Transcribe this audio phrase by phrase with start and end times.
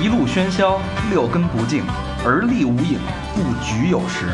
[0.00, 1.82] 一路喧嚣，六根不净，
[2.24, 2.98] 而立无影，
[3.34, 4.26] 不局有时。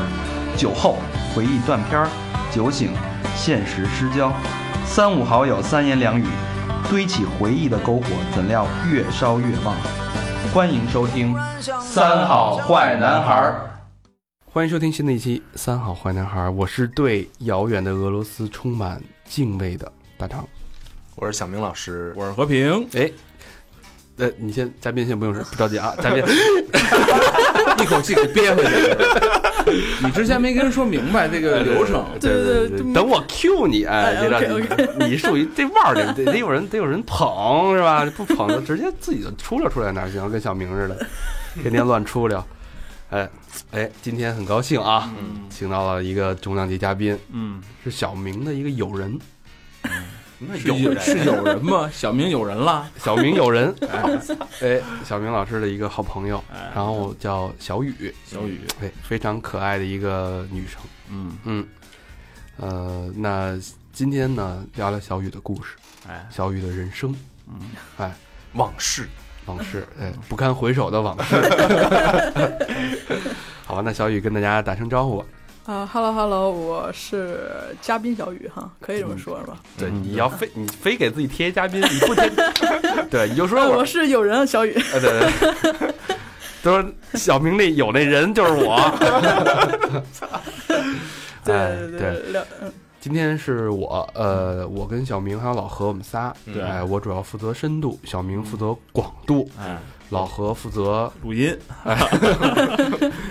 [0.56, 0.98] 酒后
[1.34, 2.08] 回忆断片儿，
[2.52, 2.92] 酒醒
[3.34, 4.32] 现实失焦。
[4.84, 6.24] 三五好友三言两语，
[6.88, 9.74] 堆起回忆的篝火，怎料越烧越旺。
[10.52, 11.34] 欢迎收听
[11.80, 13.42] 《三好坏男孩》。
[14.52, 20.46] 欢迎收听新的一期《三好坏男孩》，我是对遥远的俄罗斯充满敬畏的大长。
[21.16, 23.10] 我是小明老师，我是和平，哎，
[24.16, 26.22] 呃，你先，嘉宾先不用 不着急啊，嘉宾
[27.80, 28.96] 一口气给憋回去。
[30.02, 38.04] 你之前没跟人说明白这个流程，对对对，等我 Q 你，哎，别让你，你属于这腕儿得得得有人得有人捧是吧？
[38.16, 40.28] 不捧就直接自己就出溜出来哪行？
[40.28, 41.06] 跟小明似的，
[41.62, 42.44] 天天乱出溜。
[43.10, 43.28] 哎
[43.70, 45.10] 哎，今天很高兴啊，
[45.48, 49.16] 请到了一个重量级嘉宾，嗯，是小明的一个友人。
[49.82, 49.90] 那
[50.64, 51.88] 有是有人吗？
[51.92, 53.74] 小明有人了， 小明有人，
[54.60, 56.42] 哎，小明老师的一个好朋友，
[56.74, 61.38] 然后叫小雨，小雨，哎，非常可爱的一个女生，嗯。
[61.44, 61.66] 嗯，
[62.56, 63.58] 呃，那
[63.92, 65.74] 今天呢，聊聊小雨的故事，
[66.08, 67.14] 哎，小雨的人生，
[67.48, 67.60] 嗯，
[67.98, 68.12] 哎，
[68.54, 69.08] 往事，
[69.46, 71.36] 往事，哎，不堪回首的往事。
[73.66, 75.26] 好吧，那小雨跟大家打声招呼吧。
[75.66, 77.40] 啊哈喽哈喽，我是
[77.80, 79.56] 嘉宾小雨哈，可以这么说，是吧？
[79.78, 82.30] 对，你要非你非给自己贴嘉宾，你不贴，
[83.10, 85.20] 对，你就说我是有人小雨，对对
[85.72, 85.94] 对，
[86.62, 86.84] 都说
[87.14, 88.78] 小明那有那人就是我，
[91.42, 91.98] 对对
[92.30, 99.78] 对，嗯，今天是我，呃，我跟小明还有老何，我们仨，对，哎，我主要负责深度，小明负责广度，哎，
[100.14, 101.96] 老何负责录音， 哎，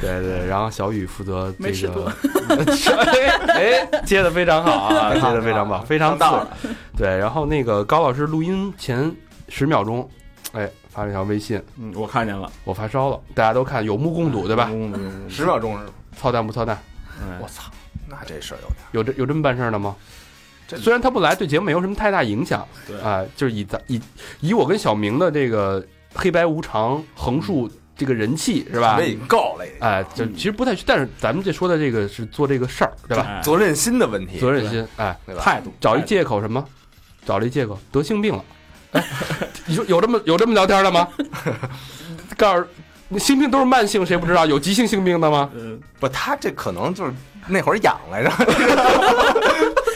[0.02, 2.12] 对对，然后小雨负责这个，
[3.56, 6.46] 哎，接的非常好啊， 接的非常棒，非常到，
[6.98, 9.12] 对，然后那个高老师录音前
[9.50, 10.08] 十秒钟，
[10.52, 14.70] 哎，发了一条微信，嗯，我看见了，我发烧了，大家都看，有目共睹，对吧？
[15.30, 15.86] 十秒钟是
[16.18, 16.78] 操蛋不操蛋？
[17.42, 17.72] 我操！
[18.10, 19.96] 那这事儿有点有这有这么办事儿的吗？
[20.76, 22.68] 虽然他不来，对节目没有什么太大影响。
[22.88, 24.02] 对啊，就是以咱以
[24.40, 28.98] 以我跟小明的这个黑白无常横竖这个人气是吧？
[28.98, 29.66] 位够了。
[29.80, 33.42] 哎，就其实不太，但是咱们这说的这个是做这个事儿，对吧？
[33.44, 36.64] 责任心的问题，责任心，哎，态度，找一借口什么？
[37.26, 38.44] 找了一借口得性病了。
[38.94, 39.04] 哎，
[39.66, 41.08] 你说有这么有这么聊天的吗？
[42.38, 42.66] 告诉
[43.10, 44.46] 你，性病都是慢性，谁不知道？
[44.46, 45.50] 有急性性病的吗？
[45.56, 47.14] 嗯，不，他这可能就是。
[47.46, 48.30] 那会儿痒来着，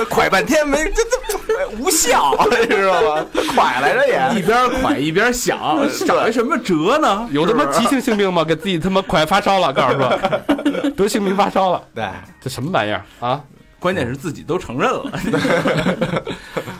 [0.06, 3.26] 蒯半天没，这这无效，你知道吗？
[3.34, 5.58] 蒯来着也一边蒯一边想，
[6.06, 7.28] 找一什么辙呢？
[7.32, 8.44] 有他妈急性性病吗？
[8.44, 12.08] 给自己他妈蒯发烧了，告诉说 得性病发烧了，对，
[12.42, 13.44] 这什么玩意儿啊？
[13.80, 15.12] 关键是自己都承认了。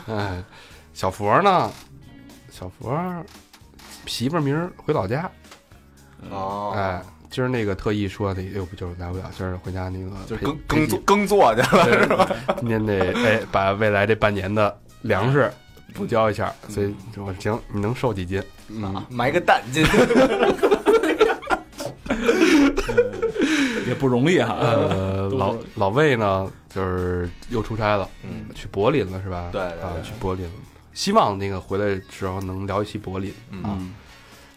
[0.08, 0.42] 哎，
[0.92, 1.70] 小佛呢？
[2.50, 2.92] 小佛
[4.06, 5.30] 媳妇儿明儿回老家，
[6.30, 7.00] 哦，哎。
[7.30, 12.28] 今儿那个特意说的，又不就是来不了，今儿回家那个就耕耕作耕作去了，是吧？
[12.60, 15.50] 今天得哎，把未来这半年的粮食
[15.94, 18.42] 补交一下，所以我行，你能瘦几斤？
[18.82, 19.84] 啊，埋个蛋进，
[23.86, 24.56] 也不容易哈。
[24.58, 29.50] 呃，老老魏呢，就是又出差了，嗯，去柏林了是吧？
[29.52, 30.48] 对啊，去柏林，
[30.94, 33.78] 希望那个回来时候能聊一期柏林啊，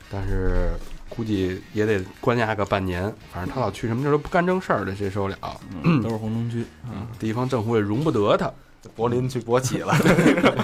[0.09, 0.69] 但是。
[1.15, 5.59] 估计也得关押个半年，反正他老去什么地儿都不干正事儿的，谁受得了？
[6.01, 8.51] 都是红灯区，嗯，地方政府也容不得他。
[8.95, 9.93] 柏林去国企了，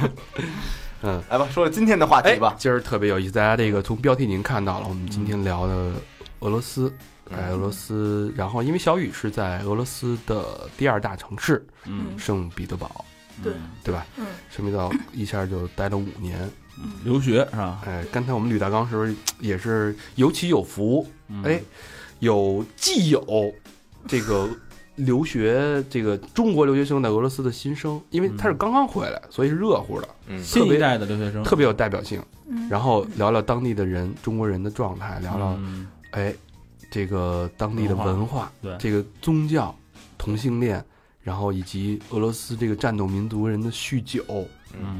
[1.03, 2.55] 嗯，来吧，说说今天的话题吧。
[2.57, 5.91] 今儿特别有意思，大家这个从标题已经看到了，我们今天聊的
[6.39, 6.91] 俄罗斯，
[7.29, 8.33] 哎，俄罗斯。
[8.35, 13.05] 然后因为小雨是在俄罗斯的第二大城市，嗯，圣彼得堡，
[13.43, 13.53] 对
[13.83, 14.03] 对吧？
[14.17, 16.49] 嗯，圣彼得堡一下就待了五年。
[17.03, 17.81] 留学是吧？
[17.85, 21.07] 哎，刚才我们吕大刚是不是也是有起有伏，
[21.43, 21.59] 哎，
[22.19, 23.53] 有既有
[24.07, 24.49] 这个
[24.95, 30.07] 留学这个中国留学生在俄罗斯的新生，因为他是刚刚回来，所以是热乎的，
[30.43, 32.21] 新一代的留学生特别有代表性。
[32.69, 35.59] 然后聊聊当地的人，中国人的状态，聊聊
[36.11, 36.33] 哎
[36.89, 38.75] 这个当地的文化，对。
[38.79, 39.75] 这个宗教、
[40.17, 40.83] 同性恋，
[41.21, 44.23] 然后以及俄罗斯这个战斗民族人的酗酒。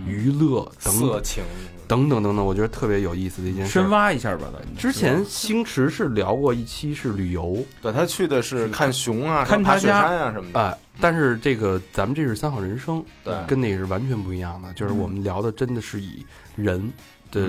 [0.06, 1.44] 娱乐、色情
[1.88, 3.72] 等等等等，我觉得特别有意思的一件事。
[3.72, 4.48] 深挖一下吧，
[4.78, 10.60] 之前星驰是聊过一期是旅游，对他去的是看熊啊、看爬雪山啊什么的。
[10.60, 14.74] 哎，但是这个咱们这是三好人生，对，跟那个是完全不一样的。
[14.74, 16.26] 就是我们聊的真的是以
[16.56, 16.92] 人
[17.32, 17.48] 的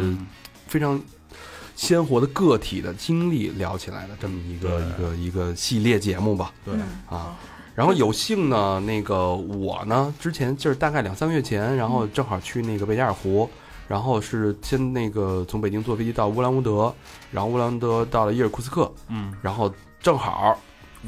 [0.69, 1.01] 非常
[1.75, 6.53] 鲜活的个体的经历聊起来的这么一个一个一个系列节目吧。
[6.65, 6.75] 对
[7.09, 7.37] 啊。
[7.79, 13.49] 然后有幸呢，那个我呢，之前就是大概两三个月前，然后正好去那个贝加尔湖，
[13.87, 16.93] 然后是先那个从北京坐飞机到乌兰乌德，
[17.31, 20.59] 然后乌兰乌德到了伊尔库斯克，嗯然后正好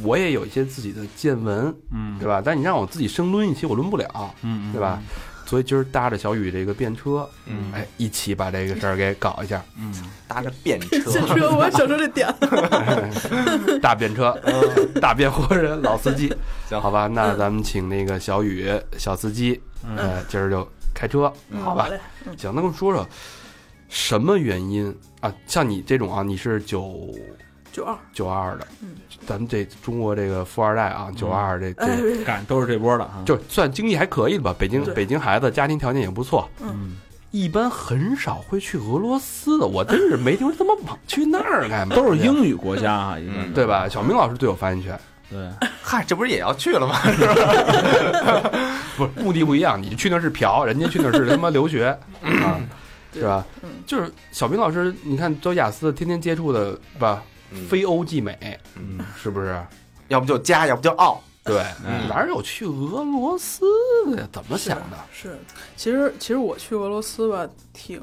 [0.04, 2.40] 我也有一些自己的见闻，嗯对吧？
[2.40, 5.02] 但你让我自己深抡一期，我抡不了，嗯，对吧？
[5.50, 7.72] 所以今儿搭着小雨这个便车，嗯。
[7.74, 9.92] 哎，一起把这个事儿给搞一下，嗯，
[10.28, 12.32] 搭着便车，这车我也想说这点，
[13.82, 14.32] 大便车，
[15.00, 16.32] 大便活人，老司机，
[16.68, 16.80] 行。
[16.80, 17.08] 好吧？
[17.08, 19.96] 那咱们请那个小雨小司机，嗯。
[19.96, 20.64] 呃，今儿就
[20.94, 21.32] 开车，
[21.64, 21.88] 好吧？
[22.38, 23.04] 行，那跟我说说
[23.88, 24.96] 什么原因？
[25.20, 25.34] 啊？
[25.48, 27.12] 像你这种啊，你是九
[27.72, 28.66] 九二，九二的。
[28.82, 28.96] 嗯，
[29.26, 34.54] 咱们这中国这个富二代啊，九二这哎这，赶都是这波的啊，就算经济还可以的吧。
[34.58, 36.96] 北京北京孩子家庭条件也不错，嗯，
[37.30, 39.66] 一般很少会去俄罗斯的。
[39.66, 43.36] 我真是没听说他妈往去那儿干嘛，都是英语国家啊，一般。
[43.38, 43.88] 嗯对吧？
[43.88, 45.50] 小明老师最有发言权，对，
[45.82, 46.98] 嗨，这不是也要去了吗？
[48.96, 51.96] 不是目的不一样，你去那是嫖，人家去那是他妈留学。
[52.22, 52.60] 啊，
[53.14, 53.44] 是吧？
[53.62, 53.70] 嗯。
[53.86, 57.22] 就是小明老师，你看走雅思，天天接触的吧，
[57.68, 59.60] 非欧即美，嗯，是不是？
[60.08, 61.22] 要不就加，要不就澳。
[61.42, 63.64] 对，嗯哪有去俄罗斯
[64.10, 64.28] 的呀？
[64.30, 64.96] 怎么想的？
[65.10, 65.38] 是，
[65.74, 68.00] 其实其实我去俄罗斯吧，挺，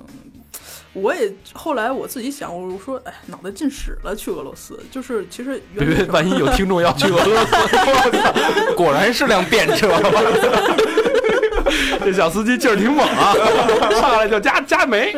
[0.94, 9.88] 我也后来我自己想，我说，哎，脑袋进屎了，去俄罗斯，就是其实别别，万一有听众要去俄罗斯， 果然是辆便车。
[12.04, 13.34] 这小司机劲儿挺猛啊，
[14.00, 15.14] 上来就加加煤。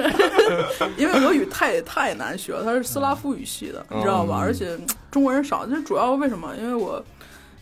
[0.98, 4.38] 因为俄语太太难学了，它是斯拉夫语系的，你知道吧？
[4.40, 6.56] 而且嗯中国人少，这主要为什么？
[6.58, 7.04] 因为我。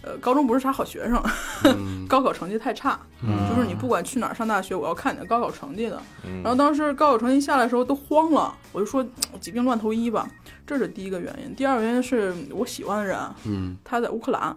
[0.03, 1.21] 呃，高中不是啥好学生，
[1.65, 6.01] 嗯高考成绩太差，嗯就是你不管去哪儿上大学，我要看你的高考成绩的。
[6.23, 9.05] 嗯然后当时高考成绩下来的时候都慌了，我就说
[9.41, 10.25] 疾病乱投医吧，
[10.65, 11.53] 这是第一个原因。
[11.55, 14.55] 第二个原因是我喜欢的人嗯，他在乌克兰，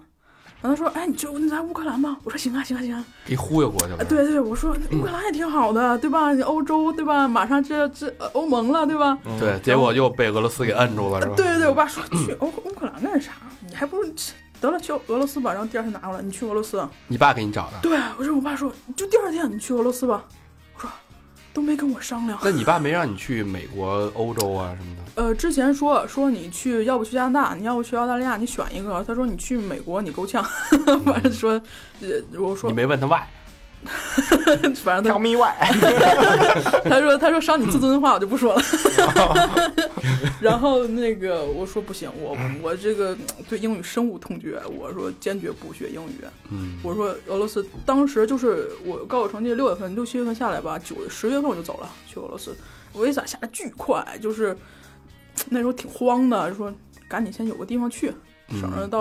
[0.62, 3.04] 然后他说：“哎，你就你来乌克兰吧。”我说：“行啊，行啊，行啊。
[3.24, 3.98] 给忽悠过去了。
[3.98, 6.32] 啊”对对，我说乌克兰也挺好的，对吧？
[6.34, 7.26] 你欧洲对吧？
[7.26, 9.18] 马上这这呃欧盟了，对吧？
[9.38, 11.34] 对，结果又被俄罗斯给摁住了，是吧？
[11.36, 13.32] 对对对，我爸说 去欧乌克兰干啥？
[13.66, 14.04] 你还不如
[14.60, 15.52] 得了去俄罗斯吧。
[15.52, 16.86] 然后第二天拿过来，你去俄罗斯。
[17.08, 17.78] 你爸给你找的。
[17.82, 20.24] 对，我说我爸说就第二天你去俄罗斯吧。
[21.52, 22.38] 都没跟我商量。
[22.42, 25.22] 那你爸没让你去美国、欧洲啊什么的？
[25.22, 29.04] 呃，之前说说你去，要不去加拿大，你要不去澳大利亚，你选一个。
[29.06, 30.44] 他说你去美国，你够呛。
[31.04, 31.60] 反正说，
[32.00, 32.08] 呃，
[32.38, 33.22] 我说你，没问他 why？
[34.84, 35.54] 反正他 Tell me why？
[36.84, 38.62] 他说他说伤你自尊的话，我就不说了。
[40.40, 43.16] 然后那个我说不行，我我这个
[43.48, 46.24] 对英语深恶痛绝，我说坚决不学英语。
[46.50, 52.56] 嗯，我说俄罗斯当时就是我高考成绩六月份六七月份下来吧，九十月份我就走了去俄罗斯，
[52.92, 54.56] 我一想下来巨快，就是
[55.48, 56.72] 那时候挺慌的，就说
[57.08, 58.12] 赶紧先有个地方去，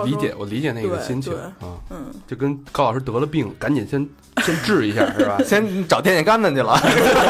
[0.04, 1.52] 理解，我理解那个心情啊，
[1.90, 4.08] 嗯，就跟高老师得了病，赶紧先
[4.44, 5.38] 先治一下，是吧？
[5.44, 6.76] 先找电线杆子去了，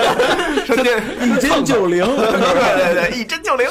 [0.66, 3.66] 说电一针就灵， 对对对，一针就灵。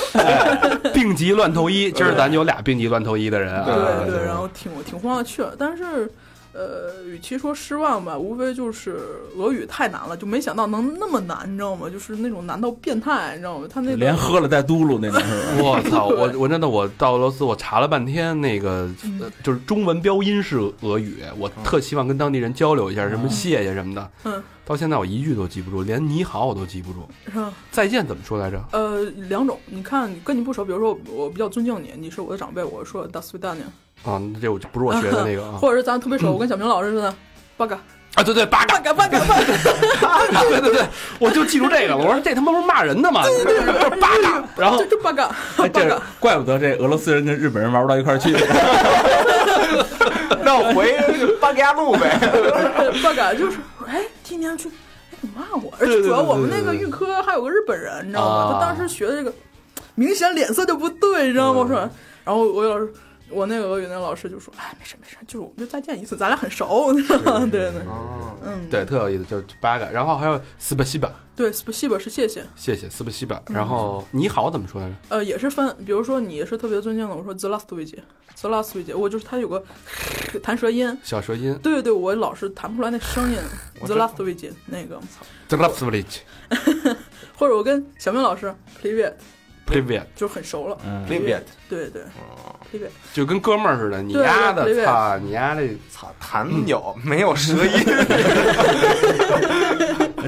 [0.94, 3.66] 病急乱投医，今儿咱有俩病急乱投医的人啊。
[3.66, 6.10] 对对对，然后挺我挺慌的去了，但是。
[6.52, 9.00] 呃，与其说失望吧，无非就是
[9.38, 11.88] 俄语太难了，就没想到能那么难，你知道吗？
[11.90, 13.68] 就是那种难到变态，你知道吗？
[13.72, 15.22] 他那个连喝了带嘟噜那种？
[15.64, 16.08] 我操！
[16.08, 24.12] 我我真的我到俄罗斯，我查了半天，那个嗯呃就是中文标音是俄语，我特希望跟当地人交流一下，什么谢谢什么的。
[24.24, 27.08] 嗯，到现在我一句都记不住，连你好我都记不住。
[27.32, 27.54] 是吧？
[27.70, 28.60] 再见怎么说来着？
[28.72, 33.58] 呃，两种，你看跟你不熟，比如说我比较尊敬你，你是我的长辈，我说 das vidania，
[34.04, 37.14] 啊，这我就不是我学的 那个啊或者是咱特别熟，我跟小明老师似的，
[37.58, 37.78] 八嘎
[38.16, 38.24] 啊！
[38.24, 39.36] 对 对，八嘎八嘎八嘎八
[40.32, 40.84] 嘎，对对对，
[41.20, 41.98] 我就记住这个了。
[41.98, 43.24] 我说这他妈不是骂人的吗？
[43.24, 48.32] 就是八嘎，然后就就八嘎这嘎，怪不得这俄罗斯人跟日本人玩不到一块儿去。
[50.44, 50.96] 那我回
[51.40, 52.18] 八嘎路呗。
[53.04, 54.72] 八嘎就是哎，今天去，哎，
[55.22, 58.60] 你骂我，而且主要我们那个预科还有个日本人，你知道啊吗？
[58.60, 59.32] 他当时学的这个，
[59.94, 61.60] 明显脸色就不对，你知道吗？
[61.60, 61.92] 我说，嗯
[62.26, 62.92] 然后我有老师。
[63.30, 66.94] 我那个俄语那个老师就说：“哎，没事没事，就是我们就再见一次，咱俩很熟？
[66.94, 74.96] 对对，哦，嗯，对，特有意思，就八个，然后还有斯巴西巴，对，spasibo 是谢谢，谢谢斯巴西巴，然后你好怎么说来着？
[75.10, 77.96] 呃，也是分，比如说你是特别尊敬的，我说 the last week。
[78.42, 79.62] the last week，我就是他有个
[80.42, 81.54] 弹舌音，小舌音。
[81.62, 83.38] 对对对，我老是弹不出来那声音
[83.86, 84.98] ，the last week 那个
[85.50, 86.20] ，t h e last village
[87.36, 88.56] 或者我跟小明老师
[89.70, 92.02] privet，就很熟了，嗯，Privet，对对
[92.72, 97.86] ，privet，就跟哥们儿似的，你丫的操，你丫这操，弹有没有舌音？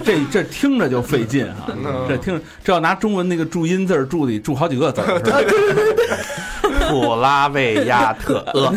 [0.04, 1.68] 这这听着就费劲啊！
[2.08, 5.02] 这听着这要拿中文那个注音字儿注的注好几个字
[6.92, 7.08] 儿，是吧？
[7.08, 8.72] 普拉维亚特 俄。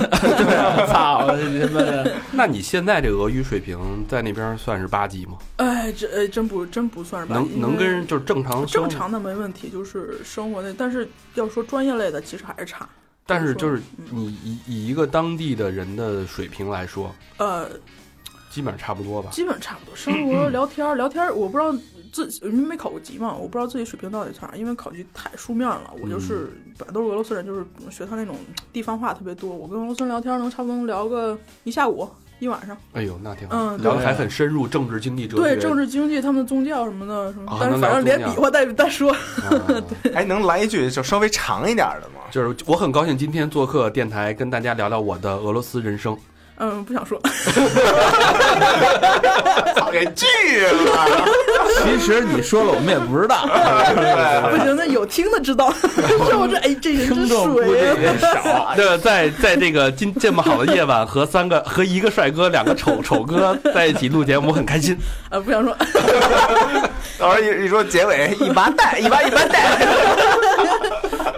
[0.86, 2.14] 操你妈的！
[2.32, 5.38] 那你现在这俄语水平在那边算是八级吗？
[5.56, 7.48] 哎，这哎真不真不算是八级？
[7.56, 10.72] 能能跟人就是正常正常的没问题，就是生活的。
[10.74, 12.88] 但是要说专业类的，其实还是差。
[13.26, 17.66] 但是就是嗯你以以一个当地的人的水平来说，呃，
[18.54, 19.30] 基本上差不多吧。
[19.32, 19.96] 基本差不多。
[19.96, 21.76] 生活聊天儿聊天儿，我不知道
[22.12, 25.90] 自己因为没考过级嘛，我不知道自己水平到底差，因为考级太书面了。
[26.00, 28.36] 我就是本来都是俄罗斯人，就是学他那种
[28.72, 29.50] 地方话特别多。
[29.50, 32.08] 我跟俄罗斯人聊天能差不多能聊个一下午
[32.38, 32.76] 一晚上。
[32.92, 35.42] 哎呦，那挺好，嗯聊的还很深入，政治、经济、哲学。
[35.42, 39.10] 对政治经济、他们的宗教什么的什么，啊但是反正连比划带带说。
[39.42, 39.82] 啊
[40.14, 42.20] 哎，能来一句就稍微长一点的吗？
[42.30, 46.16] 就是我很高兴今天做客电台，跟大家聊聊我的俄罗斯人生。
[46.58, 47.20] 嗯，不想说。
[49.74, 50.26] 操，给拒
[50.60, 51.06] 了！
[51.82, 53.44] 其实你说了，我们也不知道。
[54.50, 55.72] 不行，那有听的知道。
[56.30, 57.68] 说我这哎，这人真水。
[58.00, 58.72] 也少。
[58.76, 64.96] 这在在这个今这么好的夜晚，和三个和一个帅哥、两个丑丑哥在一起录节目，我很开心。
[65.30, 65.76] 啊，不想说。
[67.18, 69.86] 到时候一一说结尾一麻袋，一麻一麻袋。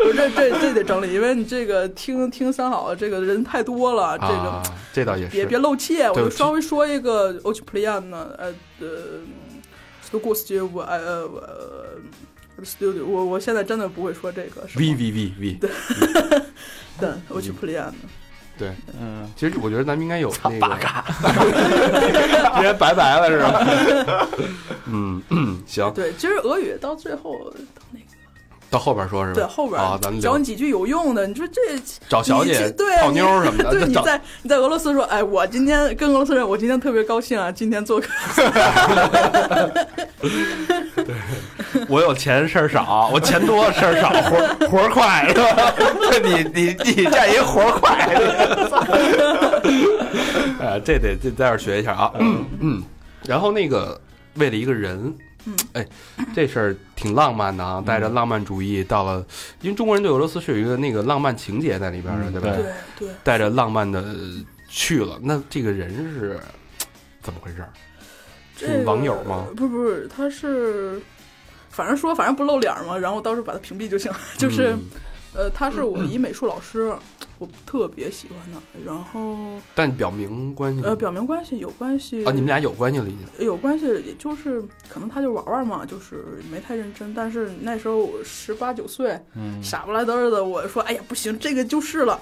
[0.06, 5.32] 我这这这得整理，因为你这个听听三好，这个人太多了，这个啊，这倒也是。
[5.32, 8.46] 别别漏气，我就稍微说一个 o c h p l i a n 呢，呃
[8.80, 8.86] 呃
[10.02, 15.58] s t u g o s t 我呃呃 studio，我我现在真的不会说这个 V V V V，
[16.98, 17.94] 对 o c h p l i a n
[18.58, 21.04] 对，嗯，其实我觉得咱们应该有那个 八嘎，
[22.56, 24.28] 直接拜拜了是吧？
[24.88, 28.05] 嗯嗯，行，对，其实俄语到最后到那个
[28.68, 29.34] 到后边说是吧？
[29.40, 31.60] 对后边啊，咱们聊教你几句有用的，你说这
[32.08, 38.08] 找小姐、对泡妞什么的， 对，你在你在俄罗斯说，哎，我今天跟俄罗斯人，我今天特别高兴啊，今天做客。
[40.96, 41.14] 对
[41.88, 45.74] 我有钱事儿少，我钱多事儿少，活活儿快是吧？
[46.24, 48.08] 你你你占一活儿快，
[50.58, 52.10] 呃，这得这在这儿学一下啊。
[52.18, 52.82] 嗯嗯，
[53.26, 54.00] 然后那个
[54.34, 55.14] 为了一个人，
[55.46, 55.86] 嗯，哎，
[56.34, 59.24] 这事儿挺浪漫的啊，带着浪漫主义到了，
[59.60, 62.50] 因为中国人对俄罗斯是有一个那个浪漫情节在里边的，嗯对吧？
[62.56, 64.14] 对对对，带着浪漫的
[64.68, 66.38] 去了，那这个人是
[67.22, 67.72] 怎么回事儿？
[68.56, 69.46] 这是网友吗？
[69.56, 71.00] 不是不是，他是，
[71.70, 74.10] 反正说反正不露脸嘛，然后到时候把他屏蔽就行。
[74.38, 74.80] 就是、嗯
[75.34, 76.90] 呃，他是我一美术老师，
[77.38, 78.60] 我特别喜欢他。
[78.84, 79.36] 然后
[79.74, 83.46] 但表明关系呃，表明关系有关系啊，你们俩有关系了已经。
[83.46, 87.12] 有关系，也就是可能他就玩玩嘛，就是没太认真。
[87.14, 92.20] 但是那时候我十八九岁，嗯傻不拉嘚儿的，我说哎呀不行，这个就是了，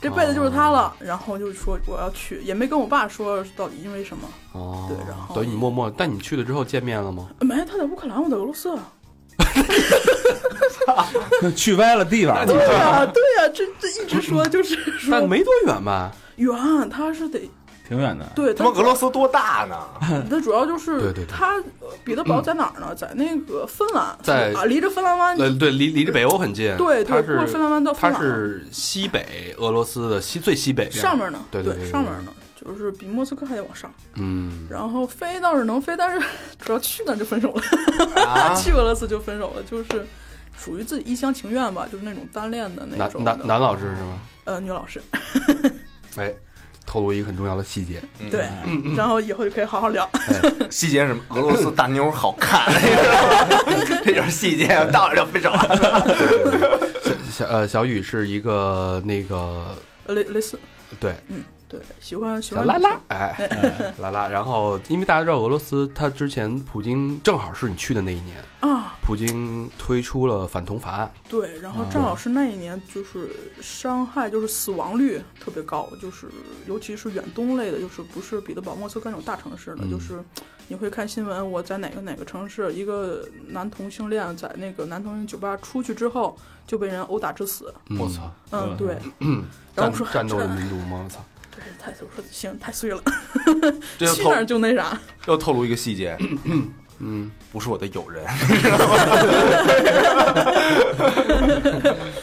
[0.00, 0.94] 这辈子就是他了。
[1.00, 4.28] 然后就说我要去，也没跟我爸说到底因为什么。
[4.52, 7.30] 哦，对然后等于你默默，但你去了之后见面了吗？
[7.40, 8.76] 没，他在乌克兰，我在俄罗斯。
[11.54, 12.72] 去歪了地方对了。
[12.72, 16.10] 呀、对呀、这这一直说就是说但没多远吧？
[16.36, 16.54] 远，
[16.90, 17.40] 他是得
[17.88, 18.26] 挺远的。
[18.34, 19.76] 对他他妈俄罗斯多大呢？
[20.28, 22.94] 那主要就是对对对他呃彼得堡在哪儿呢？
[22.94, 26.76] 在那个芬兰，在啊，离着芬兰湾，呃，对，离离着北欧很近。
[26.76, 32.32] 对它是芬兰湾到芬它兰是西北俄罗斯的西最西北边上面呢，对对对上面呢，
[32.66, 33.92] 就是比莫斯科还得往上。
[34.16, 36.26] 嗯，然后飞倒是能飞，但是
[36.58, 40.06] 主要去那就分手了，啊， 去俄罗斯就分手了，就是
[40.58, 43.34] 属于自己一厢情愿吧，就是那种单恋的那种的。
[43.36, 44.18] 男男老师是吗？
[44.44, 45.02] 呃，女老师，
[46.16, 46.32] 哎，
[46.86, 50.08] 透露一个很重要的细节，对，嗯然后以后就可以好好聊。
[50.70, 51.22] 细节是什么？
[51.30, 52.72] 俄罗斯大妞好看，
[54.04, 56.78] 这就是细节，到了就分手了。
[57.30, 60.58] 小呃小雨是一个那个类类似，
[61.00, 61.14] 对
[61.68, 73.30] 对，喜欢喜欢拉拉哎拉拉，然后因为大家知道俄罗斯，它之前普京正好是你去的那一年，啊，普京推出了反同法案，对，然后正好是那一年，就是
[73.60, 76.28] 伤害，就是死亡率特别高，就是
[76.66, 80.22] 尤其是远东类的，就是不是彼得堡、莫斯科那种大城市的，嗯就是
[80.68, 88.32] 你会看新闻，我在哪个哪个城市，一个男同性恋在那个男同性酒吧出去之后就被人殴打致死，嗯我操！
[88.52, 88.98] 嗯，嗯对，
[89.74, 91.02] 然战后说战斗的民族吗？
[91.04, 91.24] 我操！
[91.56, 93.02] 对，太我说行，太碎了，
[93.98, 96.16] 这又透去那儿就那啥，又透露一个细节，
[97.00, 98.24] 嗯，不是我的友人，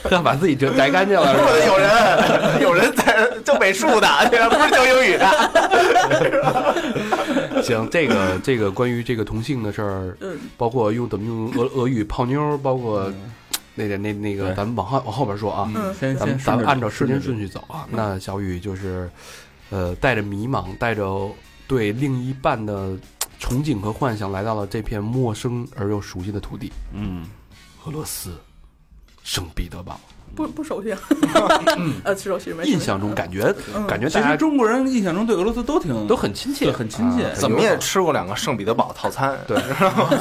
[0.09, 1.51] 要把自己这摘干净了不是我？
[1.51, 4.07] 的友人，友人在教美术的，
[4.49, 5.25] 不是教英语的。
[7.61, 13.13] 行，这个这个关于这个同性的事儿，嗯，包括用怎么用俄俄语泡妞，包括
[13.75, 15.63] 那点那那个，咱们往后往后边说啊。
[15.73, 17.47] 咱们先咱们按照时间顺序。
[17.47, 17.87] 序走啊。
[17.89, 19.09] 那小雨就是，
[19.69, 21.31] 呃，带着迷茫，带着
[21.67, 22.89] 对另一半的
[23.39, 27.25] 憧憬和幻想，来到了这片陌生而又熟悉的土地嗯，——
[27.85, 28.31] 俄罗斯。
[29.23, 29.97] 圣彼得堡。
[30.35, 30.93] 不不熟悉，
[32.03, 32.63] 呃，吃熟悉没？
[32.65, 39.57] 印象中感觉嗯感觉其实中国人印象中对俄罗斯都挺都很亲切，对很亲切啊怎么也吃过两个圣彼得堡套餐， 对，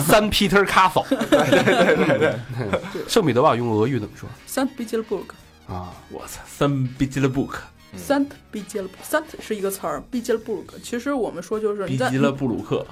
[0.00, 1.07] 三 Peter Castle。
[1.09, 1.19] 对
[1.64, 5.25] 对对对对， 圣彼得堡用俄语怎么说 Saint Petersburg。
[5.69, 5.92] 啊？
[6.11, 12.85] 我操，三 B 级的 book，Saint Petersburg，Saint 是一个词儿，Petersburg 其实我们说就是你在逼急了布鲁克，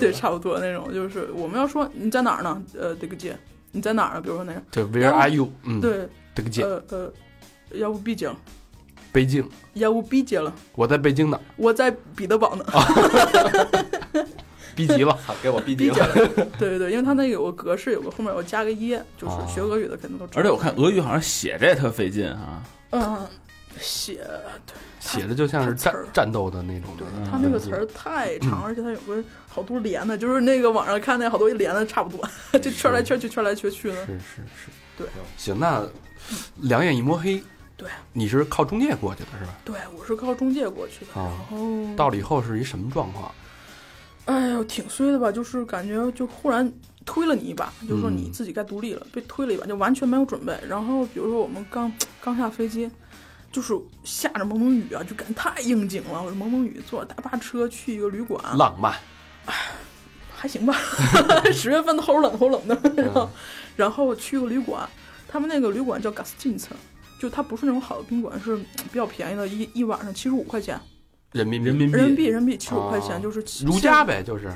[0.00, 2.60] 对，差不多那种，就是我们要说你在哪儿呢？
[2.76, 3.36] 呃，这个街，
[3.72, 4.20] 你在哪儿啊？
[4.20, 5.50] 比如说那个，对，Where are you？
[5.64, 7.12] 嗯，对，这个姐，呃呃，
[7.72, 8.32] 要不毕京，
[9.10, 12.64] 北京，要不毕节了，我在北京呢，我在彼得堡呢。
[14.74, 15.14] 逼急了。
[15.26, 15.96] 好给我逼急了。
[16.58, 20.40] 对对对，因为它那个有个格式，有个后面有加个耶，就是哦学俄语的肯定都知道。
[20.40, 23.18] 而且我看俄语好像写这也特费劲啊，嗯，
[23.78, 24.24] 写
[24.66, 32.24] 对写的就像是战战斗的那种的对，它那个词儿太长，而且他有个好多连的，就是那个网上看那好多连的差不多，
[32.60, 34.06] 就圈来圈去，圈来圈去的。
[34.06, 35.06] 是是是，对。
[35.36, 35.84] 行，那
[36.60, 37.42] 两眼一摸黑，
[37.76, 39.52] 对，你是靠中介过去的是吧？
[39.64, 43.30] 对，我是靠中介过去的，啊然后到了以后是一什么状况？
[44.26, 45.32] 哎呦，挺衰的吧？
[45.32, 46.72] 就是感觉就忽然
[47.04, 50.56] 推了你一把，就说嗯你自己该独立了，被推了一把，就完全没有准备。
[50.68, 52.88] 然后比如说我们刚刚下飞机，
[53.52, 56.22] 就是下着蒙蒙雨啊，就感觉太应景了。
[56.22, 58.94] 我说蒙蒙雨，坐大巴车去一个旅馆，浪漫，
[60.34, 60.74] 还行吧，
[61.52, 63.12] 十月份齁冷齁冷的，然嗯。
[63.12, 63.30] 后
[63.76, 64.88] 然后去个旅馆，
[65.28, 66.64] 他们那个旅馆叫 Gastinz，
[67.20, 70.80] 就它不是那种好的宾馆，是比较便宜的，一一晚上七十五块钱。
[71.32, 71.68] 人民币。
[71.68, 74.50] 人民人民币，人民币七十五块哦钱，就是如家，呗，就是。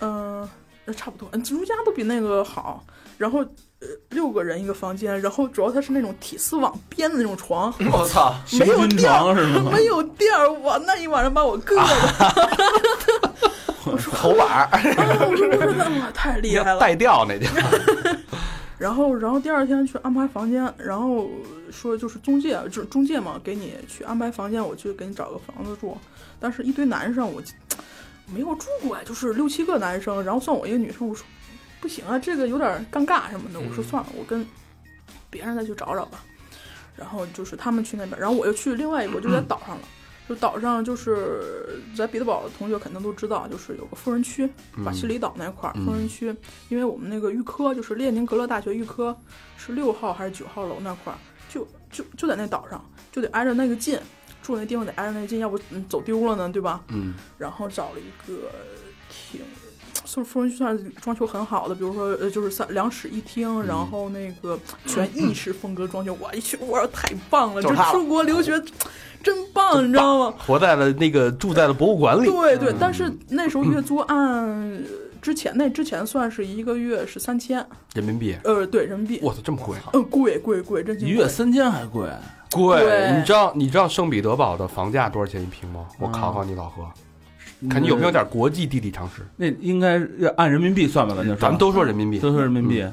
[0.00, 0.48] 嗯、
[0.86, 2.84] 呃，差不多，嗯，如家都比那个好。
[3.16, 3.46] 然后呃，
[4.10, 8.34] 六个人一个房间，然后主要它是那种铁丝网编的那种床， 我操！
[8.58, 9.70] 没有垫儿，床是吗？
[9.72, 11.82] 没有垫儿，哇，那一晚上把我硌的。
[13.86, 14.68] 我说我说哇，
[16.12, 16.80] 太厉害了。
[16.80, 17.46] 带调那叫。
[18.76, 21.28] 然后，然后第二天去安排房间，然后
[21.70, 25.96] 说就是中介，就是中介嘛，给你去安排房间，我去给你找个房子住。
[26.38, 27.42] 但是，一堆男生，我
[28.32, 31.24] 没有住过呀，就是六七个男生，然后算我一个女生，我说
[31.80, 33.58] 不行啊，这个有点尴尬什么的。
[33.58, 34.46] 我说算了，我跟
[35.30, 36.24] 别人再去找找吧。
[36.96, 39.82] 然后就是他们去那边，然后我又去另外一个，我就在岛上了。
[40.28, 44.48] 就岛上就是在彼得堡的同学肯定都知道，就是有个富人区，
[44.84, 46.32] 瓦西里岛那块儿嗯富人区，
[46.68, 49.16] 因为我们那个预科就是列宁格勒大学预科
[49.56, 53.98] 是六号还是九号楼那块儿，就就就在那岛上，就得挨着那个近，
[54.40, 56.84] 住那地方得挨着那个近，要不嗯走丢了呢，对吧？
[56.88, 58.52] 嗯，然后找了一个
[59.08, 59.40] 挺。
[60.14, 68.52] 富富人区算是装修很好的，比如说呃，就是三两室一厅，然后那个 全意式风格装修，哇，一去我太棒了，就出国留学
[69.22, 70.34] 真棒，你知道吗？
[70.38, 72.26] 活在了那个住在了博物馆里。
[72.26, 74.78] 对对，但是那时候月 租按呃
[75.22, 79.76] 之前那之前算是一个月是三千，人民币，呃，对人民币，我操，这么贵！
[79.92, 82.08] 嗯，贵贵贵，真心贵一月三千还贵，
[82.50, 85.86] 贵，你知道你知道圣彼得堡的房价多少钱一平吗？
[85.98, 86.88] 我考考你老何，
[87.68, 89.22] 看你有没有点国际地理常识。
[89.36, 92.84] 那应该要按人民币算吧，咱就说咱们都说人民币，都说人民币。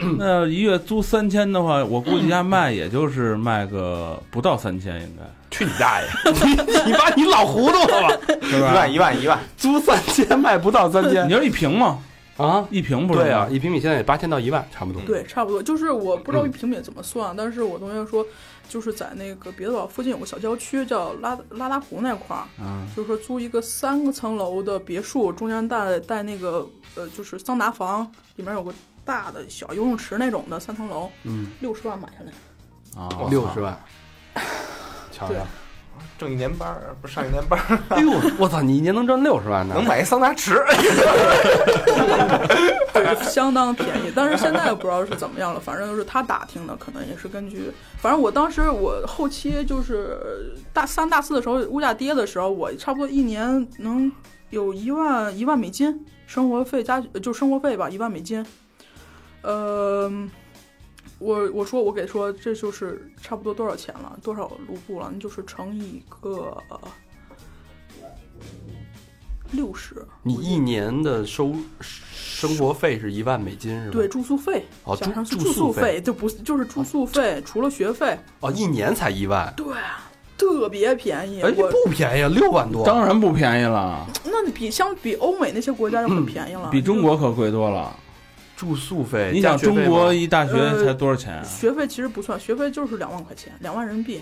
[0.18, 5.24] 那要一月租三千的话，我估计家卖也就是卖个不到三千，应该。
[5.50, 6.06] 去你大爷！
[6.44, 6.50] 你
[6.86, 8.36] 你把你老糊涂了吧？
[8.40, 11.26] 一万一万一万，租三千卖不到三千。
[11.28, 11.98] 你说一平嘛，
[12.40, 12.66] 啊？
[12.70, 13.20] 一平不是？
[13.20, 15.02] 对啊，，一平米现在也八千到一万，差不多。
[15.02, 15.62] 对，差不多。
[15.62, 18.24] 就是我不知道一平米怎么算，但是我同学说，
[18.68, 28.72] 就是在那个别的堡附近有个小郊区叫拉拉达湖那块儿，嗯，就是说租一个三个层楼的别墅，中间带带那个呃，就是桑拿房，里面有个
[29.04, 32.32] 大的小游泳池那种的三层楼，嗯，六十万买下来。
[33.00, 33.78] 啊，六十万，
[35.12, 35.46] 瞧对瞧。
[36.18, 38.60] 挣一年班儿不是上一年班儿， 哎呦，我操！
[38.60, 39.74] 你一年能挣六十万呢？
[39.74, 40.62] 能买一桑拿池。
[43.22, 44.12] 相当便宜。
[44.14, 54.10] 但是现在不知道是怎么样了，反正就是他打听的，可能也是根据，反正我当时我后期就是大三大四的时候，物价跌的时候，我差不多一年能
[54.50, 58.44] 有一万一万美金生活费加就生活费吧，一万美金。
[59.42, 60.10] 呃，
[61.20, 66.56] 我我说我给说这就是差不多多少钱了，多少卢布了，那就是乘以一个
[69.52, 70.02] 六十。
[70.22, 71.54] 你一年的收
[72.10, 73.92] 生活费是一万美金是吧？
[73.92, 79.66] 对，住宿费，哦加上是住住宿宿费就不就是住宿费，除了学费，哦，一年才一万，对，
[80.38, 81.42] 特别便宜。
[81.42, 82.82] 哎，不便宜啊，六万多。
[82.82, 87.94] 当然不便宜了，那比相比欧美那些国家就很便宜了，比中国可贵多了。
[88.60, 91.42] 住宿费，你想中国一大学呃才多少钱啊？
[91.42, 94.20] 学费其实不算，学费就是两万块钱，两万人民币。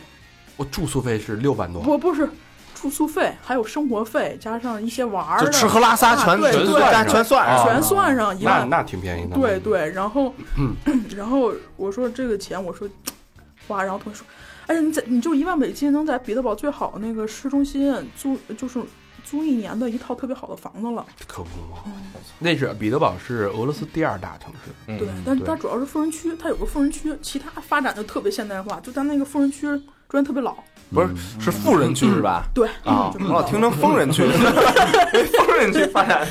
[0.56, 2.30] 我住宿费是六万多，不不是，
[2.72, 8.60] 住宿费，还有生活费，加上一些玩儿的，就吃喝拉撒全啊对对全算全算全算上一万。
[8.70, 9.34] 那那挺便宜的。
[9.34, 10.72] 对对，然后嗯
[11.16, 12.88] 然后我说这个钱，我说
[13.66, 14.26] 花，然后同学说，
[14.68, 18.78] 哎呀，你在你就一万美金能在彼得堡最好那个市中心租，就是
[19.28, 21.04] 租一年的一套特别好的房子了。
[21.26, 21.82] 可不嘛。
[21.86, 21.92] 嗯，
[22.38, 30.56] 那是彼得堡是俄罗斯第二大城市，嗯对，但对它主要是富人区，它有个富人区，其他发展的特别现代化，就它那个富人区居然特别老。
[30.90, 32.44] 不是是富人区是吧？
[32.54, 34.22] 对啊，我老听成疯人区，
[35.36, 36.26] 疯人区发展，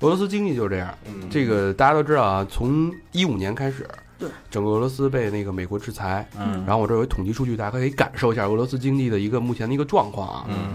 [0.00, 0.94] 俄罗斯经济就是这样。
[1.06, 10.44] 嗯这个大家都知道啊，从一五年开始，对整个俄罗斯被那个美国制裁，嗯然后我这儿有一统计数据，大家可以感受一下俄罗斯经济的一个目前的一个状况啊。
[10.50, 10.70] 嗯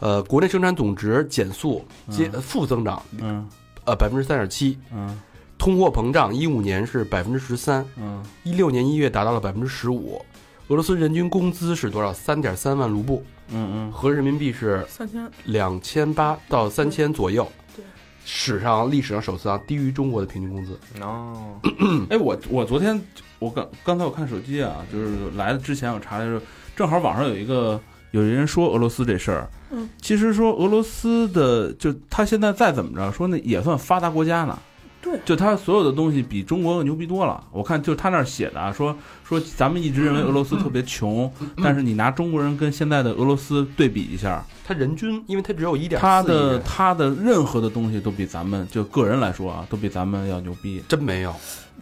[0.00, 3.48] 呃，国内生产总值减速接嗯负增长，嗯
[3.84, 5.20] 呃百分之三点七，嗯
[5.58, 10.20] 通货膨胀一五年是百分之十三，嗯一六年一月达到了百分之十五。
[10.68, 12.12] 俄罗斯人均工资是多少？
[12.12, 17.46] 三点三万卢布，嗯嗯合人民币是三千，两千八到三千左右。
[17.76, 17.84] 对，
[18.24, 20.78] 史上历史上首次啊，低于中国的平均工资。
[21.00, 23.00] 哦，嗯， 哎，我我昨天
[23.38, 26.40] 我刚刚才我看手机啊，就是来的之前我查的时候，
[26.74, 27.80] 正好网上有一个
[28.12, 34.58] 有人说俄罗斯这事儿，嗯，其实说俄罗斯的就他现在再怎么着，说那也算发达国家呢。
[35.02, 37.40] 对就他所有的东西比中国牛逼多了。
[37.52, 41.30] 我看就他那儿写的啊，说说咱们一直认为俄罗斯特别穷，
[41.62, 50.82] 但是你拿中国人跟现在的俄罗斯对比一下，他人均，因为他只有一点他的，他的任何的东西都比咱们就个人来说啊，都比咱们要牛逼。
[50.88, 51.32] 真没有，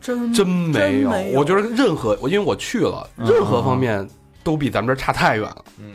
[0.02, 1.08] 真真没有。
[1.08, 4.06] 没有我觉得任何，我因为我去了，嗯任何方面
[4.42, 5.64] 都比咱们这儿差太远了。
[5.78, 5.86] 嗯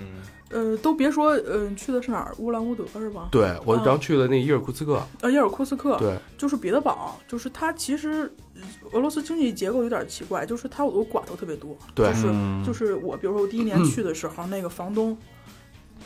[0.49, 2.33] 呃，都别说，呃，去的是哪儿？
[2.39, 3.29] 乌兰乌德是吧？
[3.31, 12.07] 对我，嗯然后去了那个伊尔库茨克，呃，伊尔库茨克，对，就是彼得堡，就是它其实呃俄罗斯经济结构有点奇怪，就是它有个寡头特别多，对。
[12.07, 12.63] 就是嗯。
[12.65, 15.15] 就是我，比如说我第一年去的时候，那个房东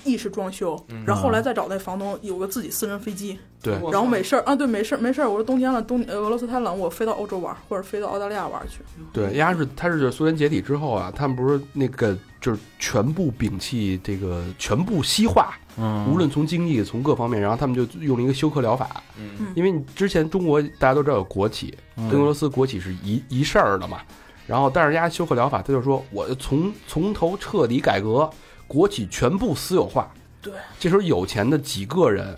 [0.04, 1.04] 意是装修，嗯。
[1.08, 8.80] 然后后来再找那房东有个自己私人飞机，对，然后没事儿啊，对，没事儿没事儿，我说冬天了，冬呃俄罗斯太冷，我飞到欧洲玩，或者飞到澳大利亚玩去，
[9.14, 24.00] 对，丫是他是苏联解体之后啊，他们不是那个就是全部摒弃这个全部西化，嗯，无论从经济从各方面，然后他们就用了一个休克疗法，嗯因为你之前中国大家都知道有国企，嗯跟俄罗斯国企是一一事儿的嘛，
[24.46, 28.30] 然后但是人家休克疗法，他就说我从从头彻底改革，
[28.68, 32.38] 国企全部私有化，对，这时候有钱的几个人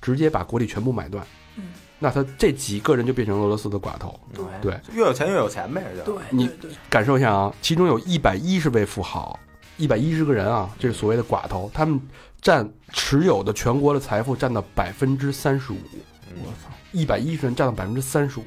[0.00, 1.64] 直接把国力全部买断，嗯，
[1.98, 4.44] 那他这几个人就变成俄罗斯的寡头，对。
[4.60, 6.12] 对，越有钱越有钱呗，就。
[6.12, 6.50] 对你
[6.88, 9.38] 感受一下啊，其中有一百一十位富豪，
[9.76, 12.00] 一百一十个人啊，这是所谓的寡头，他们
[12.40, 15.78] 占持有的全国的财富占到百分之三十五，
[16.44, 18.44] 我操，一百一十人占到百分之三十五，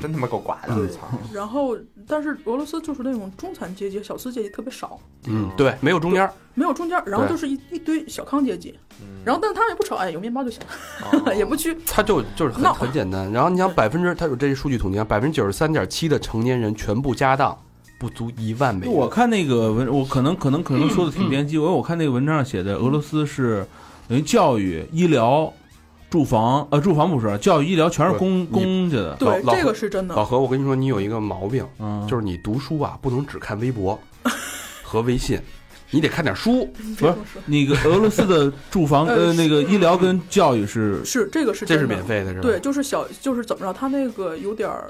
[0.00, 0.88] 真他妈够寡的！
[1.32, 9.06] 然后但是俄罗斯就是那种中产阶级、小资阶级特别少，嗯，对，没有中间，没有中间，然后就是一一堆小康阶级，嗯。
[9.24, 10.60] 然后但是他们也不愁，哎，有面包就行，
[11.12, 11.32] 哦。
[11.34, 11.76] 也不去。
[11.86, 13.30] 他就就是很很简单。
[13.32, 17.56] 然后你想百分之，他有这些数据统计啊，百分之九十三点七的成年人全部家当
[17.98, 18.94] 不足一万美元。
[18.94, 23.66] 我看那个文，我可能可能可能说的挺偏激，因为我看那个文章上写的，俄罗斯是
[24.08, 25.52] 等于教育、医疗、
[26.10, 30.24] 住房，呃，住房不是，教育、医疗全是公公家的，对，这个是真的老。
[30.24, 33.98] 何，我跟你说，你有一个毛病，嗯，就是你读书啊，不能只看微博
[34.82, 35.38] 和微信，
[35.90, 36.64] 你得看点书。
[36.96, 42.42] 不是那个 俄罗斯的住房，呃呃，那个医疗跟教育是，是这个是这是免费的，是吧？
[42.42, 44.88] 对，就是小就是怎么着，他那个有点儿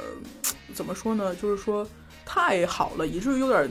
[0.73, 1.35] 怎么说呢？
[1.35, 1.85] 就是说
[2.25, 3.69] 太好了，以至于有点儿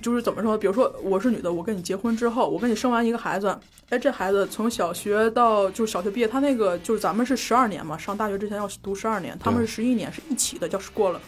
[0.00, 0.56] 就是怎么说？
[0.56, 3.58] 比如说我是女的，我跟你结婚之后，我跟你生完一个孩子，
[3.88, 11.20] 哎，这孩子从小学到就是小学毕业，他那个就是咱们是十二年嘛，上大学之前要读十二年，他们是十一年，是一起的，叫是过了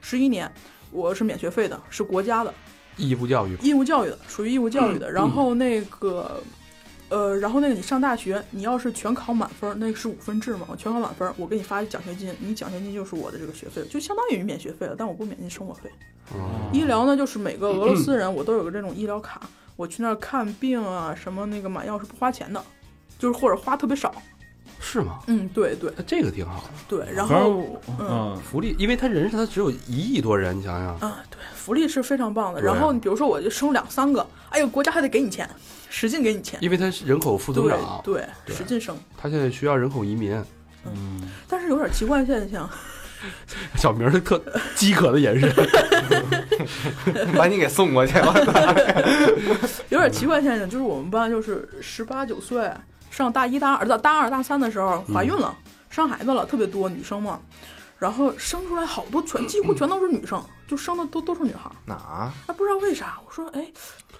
[0.00, 0.50] 十一年，
[0.90, 2.52] 我是免学费的，是国家的。
[2.96, 5.12] 义务教育，义务教育的，属于义务教育的。
[5.12, 6.42] 然后那个，
[7.08, 15.90] 呃，然后那个你上大学，你要是全考满分，那个是五分制嘛，我全考满分，我给你发奖学金，你奖学金就是我的这个学费，就相当于免学费了，但我不免你生活费。
[16.34, 19.40] 嗯医疗呢，就是每个俄罗斯人我都有个这种医疗卡，
[19.76, 22.60] 我去那儿看病啊，什么那个买药是不花钱的，
[23.18, 24.12] 就是或者花特别少。
[24.78, 25.20] 是吗？
[25.26, 27.64] 嗯，对对这个挺好的，对，然后
[27.98, 28.06] 嗯。
[28.08, 32.60] 嗯，福利，因为他人是他只有一亿多人，你想想，啊，对，福利是非常棒的。
[32.60, 35.48] 然后你比如说，我就生两三个，哎呦，国家还得给你钱，
[35.98, 36.58] 使劲给你钱。
[36.60, 38.94] 因为他人口负增长，对，对使劲生。
[39.16, 40.32] 他现在需要人口移民。
[40.84, 42.68] 嗯但是有点奇怪现象，
[43.76, 44.40] 小明儿的特
[44.74, 45.50] 饥渴的眼神，
[47.34, 48.34] 把你给送过去了。
[49.88, 52.70] 有点奇怪现象就是我们班就是十八九岁
[53.10, 55.56] 上大一大二到大二大三的时候怀孕了，
[55.88, 57.40] 生孩子了，特别多女生嘛。
[57.98, 61.72] 然后生出来好多全 几乎全都是女生，就生的都都是女孩儿。
[61.84, 62.32] 哪儿？
[62.46, 63.66] 哎，不知道为啥，我说，哎，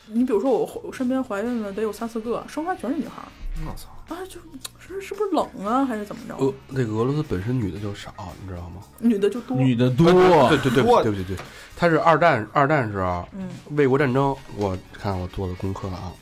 [0.06, 3.28] 你比如说我我身边怀孕了得有三四个，生出来全是女孩儿，
[3.66, 3.88] 我操！
[4.08, 4.38] 啊，就
[4.78, 6.36] 是是不是冷啊，还是怎么着？
[6.36, 8.82] 俄那个俄罗斯本身女的就少，你知道吗？
[8.98, 10.06] 女的就多，女的多，
[10.48, 11.44] 对对对我对对对对，
[11.76, 16.12] 他是二战二战时候嗯，卫国战争，我看我做的功课了啊，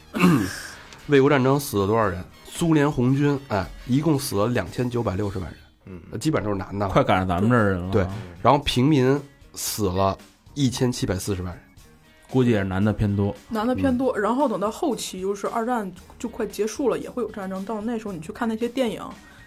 [1.09, 2.25] 卫国战争死了多少人？
[2.47, 6.93] 苏联红军哎，一共死了两千九百六十万人，嗯，基本上都是男的了。
[6.93, 7.93] 快赶上咱们这儿人了。
[7.93, 8.07] 对，
[8.43, 9.21] 然后平民
[9.55, 10.17] 死了
[10.55, 11.63] 一千七百四十万人。
[12.31, 13.35] 估计也是男的偏多。
[13.49, 14.19] 男的偏多。
[14.19, 17.65] 然后等到后期，就是二战就快结束了，也会有战争。
[17.65, 19.01] 到那时候你去看那些电影，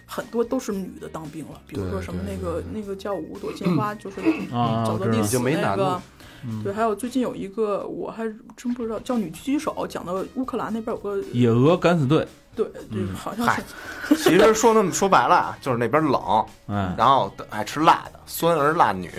[0.06, 6.02] 很多都是女的当兵了，比如说什么那个那个叫《五朵金花》，就是啊我知道找到历史已经没那个男的。
[6.44, 8.22] 嗯对，还有最近有一个我还
[8.56, 12.24] 真不知道，叫《女狙击手》，讲的乌克兰那边有个野鹅敢死队，
[12.64, 13.62] 对，对，嗯好像嗨
[14.08, 14.16] 是。
[14.22, 16.94] 其实说那么说白了啊，就是那边冷，嗯。
[16.96, 19.10] 然后爱吃辣的，酸儿辣女，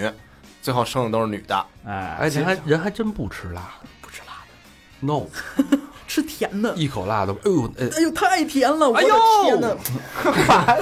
[0.61, 1.65] 最后生的都是女的。
[1.85, 3.61] 哎，而且还人还真不吃辣。
[4.01, 5.25] 不吃辣的，，no，
[6.09, 6.73] 吃甜的。
[6.75, 8.91] 一口辣的，哎呦，哎，哎呦，太甜了！
[8.95, 9.77] 哎呦天呐，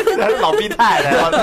[0.06, 1.38] 这是老逼太太，我操！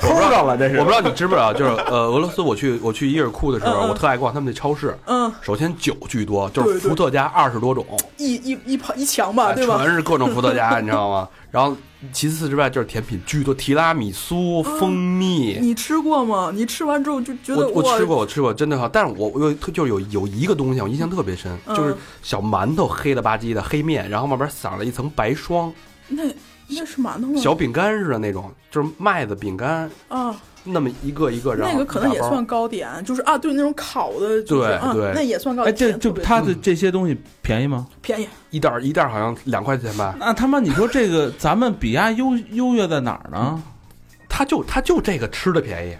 [0.00, 4.96] 齁上了这我不知道你知不知道，就是呃，俄罗斯我去我去伊尔库的时候，我特爱逛他们那超市。
[5.06, 7.84] 嗯，首先酒居多，就是伏特加二十多种，
[8.16, 9.78] 一一一排一墙吧，哎对吧？
[9.82, 11.28] 全是各种伏特加， 你知道吗？
[11.50, 11.76] 然后
[12.12, 15.58] 其次之外就是甜品巨多，提拉米苏、蜂蜜。
[15.60, 16.52] 你吃过吗？
[16.54, 18.88] 你吃完之后就觉得哇我我吃过，我吃过，真的好。
[18.88, 25.72] 但是我我有就是有有一个东西我印象特别深，嗯就是小馒头黑了吧唧的黑面，然后外边撒了一层白霜，
[26.08, 26.24] 那
[26.68, 27.40] 那是馒头吗？
[27.40, 35.92] 小饼干似的那种，就是麦子饼干，啊，那么一个一个，然后那个可能也算糕点，就是啊，对那种烤的，就是对啊对那也算糕哎，点。
[35.92, 37.86] 这就甜特别他的这些东西便宜吗？
[38.02, 43.62] 便宜，一袋儿一袋儿好像两块钱吧，那他妈你说这个咱们比亚优优越在哪儿呢？
[44.28, 45.96] 他就他就这个吃的便宜，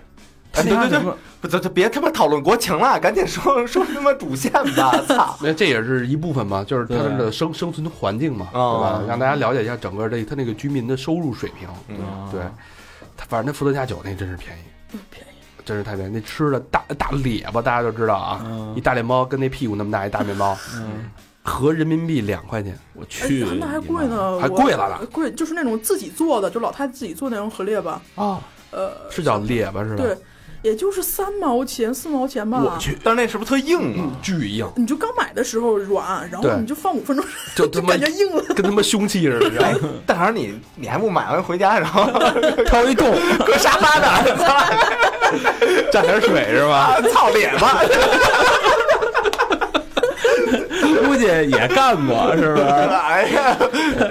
[0.53, 0.89] 哎对对
[1.51, 4.93] 对不，别他妈讨论国情了，赶紧说说他妈主线吧！
[5.09, 5.37] 操！
[5.41, 9.05] 那这也是一部分嘛，就是他们的生生存环境嘛，哦对吧？
[9.09, 11.69] 让大家了解一下整个这他那个居民的收入水平。
[11.89, 11.97] 嗯，
[12.31, 12.41] 对，
[13.19, 14.63] 他反正那伏特加酒那真是便宜，
[14.95, 15.29] 嗯便宜。
[15.65, 16.13] 真是太便宜。
[16.15, 21.11] 那吃的大大列巴大家都知道啊，嗯一大脸包跟那屁股那么大一大面包，嗯，
[21.43, 22.79] 合人民币两块钱。
[22.95, 30.03] 我哎去，那还贵呢，还贵了呢贵就是那种自己做的，就老太太自己做那种河列巴，啊，呃，是叫列巴是吧？
[30.03, 30.17] 对，
[30.63, 32.61] 也就是三毛钱四毛钱吧。
[32.63, 34.11] 我去，但是那是不是特硬啊？
[34.23, 38.43] 巨硬，你就刚买的时候软，然后你就放五分钟，就他妈就感觉硬了。
[38.55, 42.05] 跟他妈凶器似的，你知道哎吗？，大肠你你还不买完回家，然后
[42.67, 43.15] 掏一洞，
[43.47, 45.29] 搁沙发那儿，
[45.93, 47.01] 蘸点水是吧？
[47.13, 47.81] 操操脸吧！
[51.19, 52.63] 估计也干过，是不是？
[52.63, 53.57] 哎呀，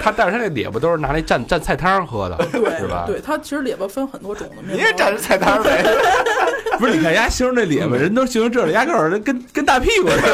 [0.02, 3.04] 他但是他那列巴都是拿来蘸蘸菜汤喝的，对是吧？
[3.06, 4.76] 对，他其实列巴分很多种的面包。
[4.76, 5.82] 你也蘸着菜汤呗？
[6.78, 10.32] 不是，你看人家形容那列巴，人都形容这了，压根儿人跟跟大屁股似的。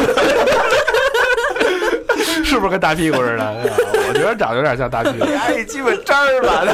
[2.44, 3.54] 是不是跟大屁股似的？
[4.08, 5.24] 我觉得长得有点像大屁股。
[5.24, 6.64] 你还一鸡巴渣儿吧？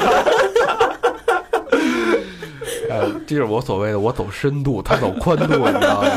[2.89, 6.09] 呃，这是我所谓的我走深度，他走宽度，你知道吗？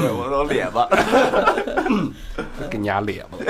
[0.00, 0.88] 对，我走脸吧。
[2.74, 3.38] 给你家咧巴。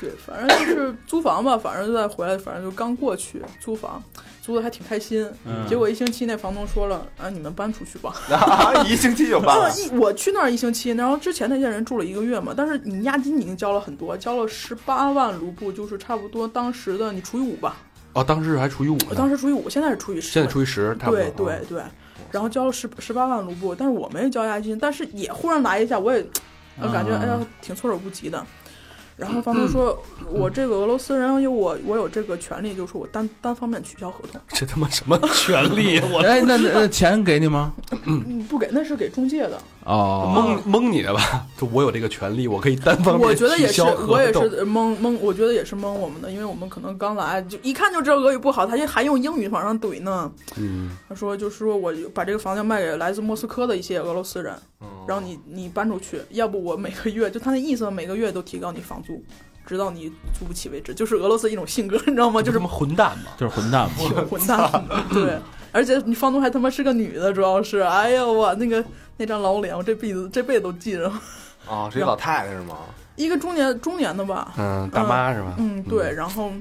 [0.00, 4.02] 对，反正就是租房吧，反正就再回来，反正就刚过去租房，
[4.42, 5.26] 租的还挺开心。
[5.46, 8.14] 嗯结果一星期那房东说了，啊，你们搬出去吧。
[8.30, 9.74] 啊，一星期就搬啊，了。
[9.80, 17.76] 一我去那儿一星期，然后之前那些人住了一个月嘛，但是你押金已经交了很多，交了十八万卢布，就是差不多当时的你除以五吧，
[18.12, 20.30] 哦，当时还除以五呢，当时除以五，现在是除以十。
[20.30, 21.16] 现在除以十，差不多。
[21.16, 21.82] 对对对，
[22.30, 26.24] 然后交了十十八万卢布，但是我没交押金，但是也忽然来一下，我也
[26.80, 28.44] 我感觉啊哎呀挺措手不及的。
[29.16, 29.96] 然后房东说，
[30.28, 36.00] 我这个俄罗斯人有我我有这个权利，就是说我单单方面取消合同，这他妈什么权利？
[36.12, 37.72] 我哎，那那那钱给你吗？
[38.06, 39.62] 嗯，不给，那是给中介的。
[39.84, 41.46] 哦，蒙蒙你的吧？
[41.58, 50.30] 就我有这个权利，我可以单方面我觉得也是我也是蒙蒙，我觉得也是蒙我们的，因为我们可能刚来，就一看就知道俄语不好，他就还用英语往上怼呢。
[50.56, 54.54] 嗯，他说就是说我把这个房子卖给来自莫斯科的一些俄罗斯人，
[55.06, 59.22] 然后你你搬出去，要不我每个月就他那意思，每个月都提高你房租，
[59.66, 62.40] 直到你租不起为止，就是俄罗斯一种性格， 你知道吗？
[62.40, 63.32] 就是这么混蛋嘛！
[63.36, 63.94] 就是混蛋嘛。
[63.98, 65.38] 挺 混蛋的，对。
[65.72, 68.82] 而且你房东还他妈是个女的，主要是，哎呀我那个
[69.16, 71.10] 那张老脸，我这辈子这辈子都记着。
[71.66, 72.76] 哦，是一老太太是吗？
[73.16, 75.54] 一个中年中年的吧，嗯，大妈是吧？
[75.58, 76.52] 嗯，对，然后，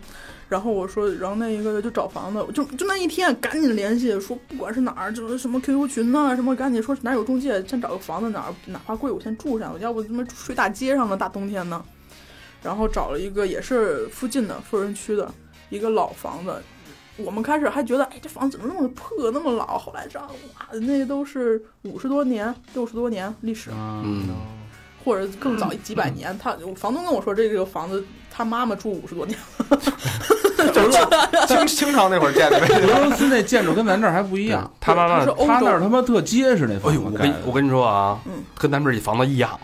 [0.47, 11.83] 然后我说，然后那一个月就找房子，就就那一天赶紧联系，说不管是哪儿，就是什么 QQ 群呐、什么赶紧说哪儿有中介，先找个房子哪儿哪怕贵我先住上，要不他妈睡大街上呢，大冬天呢。
[12.61, 15.29] 然后找了一个也是附近的富人区的
[15.69, 16.55] 一个老房子，
[17.17, 19.77] 我们开始还觉得，哎，这房子怎么那么破，那么老？
[19.77, 24.29] 后来知道，哇，那都是五十多年、六十多年历史，嗯，
[25.05, 26.35] 或者更早几百年。
[26.39, 29.37] 他房东跟我说，这个房子他妈妈住五十多年
[29.69, 29.77] 了，
[31.47, 32.67] 清清朝那会儿建的呗。
[32.81, 36.99] 俄罗斯那建筑跟咱这儿还不一样，他妈妈它是，欧他那儿他妈特结实那房子。
[36.99, 39.59] 我跟我跟你说啊，嗯跟咱们这房子一样。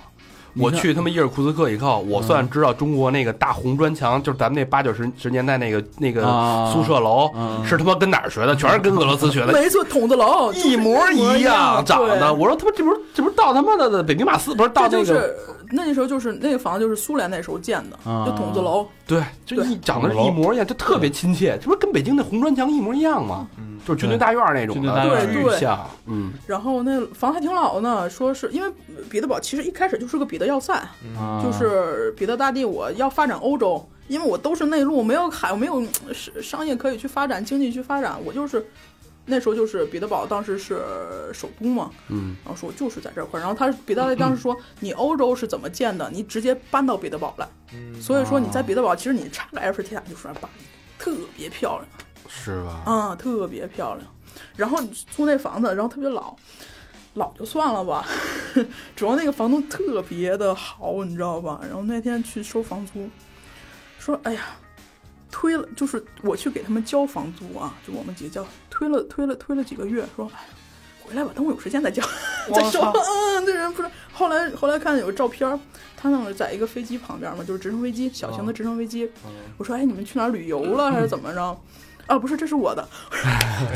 [0.57, 8.55] 我去他妈伊尔库茨克以后，我算知道中国那个大红砖墙，就是咱们那八九十十年代那个那个啊宿舍楼，嗯是他妈跟哪儿学的？
[8.55, 12.33] 全是跟俄罗斯学的，没错，筒子楼一模一样长的。
[12.33, 15.35] 我说他妈这不是这不是到他妈的北平马斯，不是到那个是
[15.71, 18.87] 那时候就是那个房子就是苏联那时候建的，啊就筒子楼。
[19.07, 23.47] 对，就一长得是一模一样，就特别亲切，这不是跟北京那红砖墙一模一样吗？
[23.57, 28.69] 嗯就是军队大院那种的，军队大院对对像，嗯，然后那房还挺老呢，说是因为
[29.09, 30.73] 彼得堡其实一开始就是个彼得要塞，
[31.17, 38.63] 啊就是彼得大帝我要发展欧洲，因为我都是内陆，没有海，我没有嗯商商业可以去发展，经济去发展，我就是
[39.29, 40.81] 那时候就是彼得堡当时是
[41.33, 47.47] 首都嘛，嗯，然后说就是在这块儿，然后他彼得当时说你欧洲是怎么建的，你直接搬到彼得堡来，
[48.01, 50.49] 所以说你在彼得堡其实你插个埃菲尔铁塔就出来办，
[50.97, 51.87] 特别漂亮。
[52.31, 52.83] 是吧？
[52.85, 54.07] 啊，特别漂亮。
[54.55, 56.35] 然后你租那房子，然后特别老，
[57.15, 58.05] 老就算了吧，
[58.95, 61.59] 主要那个房东特别的好，你知道吧？
[61.63, 63.09] 然后那天去收房租，
[63.97, 64.45] 说哎呀，
[65.31, 68.45] 推了，就是我去给他们交房租啊，就我们几个交，
[68.79, 70.39] 推了推了推了几个月，说哎，
[71.01, 72.05] 回来吧，等我有时间再讲
[72.55, 72.81] 再说。
[72.95, 73.89] 嗯，这人不是。
[74.13, 75.59] 后来后来看有个照片儿，
[75.97, 79.11] 他那个在一个飞机旁边嘛，就是直升飞机，小型的直升飞机。
[79.57, 81.57] 我说哎，你们去哪儿旅游了还是怎么着？
[82.07, 82.87] 啊，不是，这是我的。
[83.11, 83.75] 哎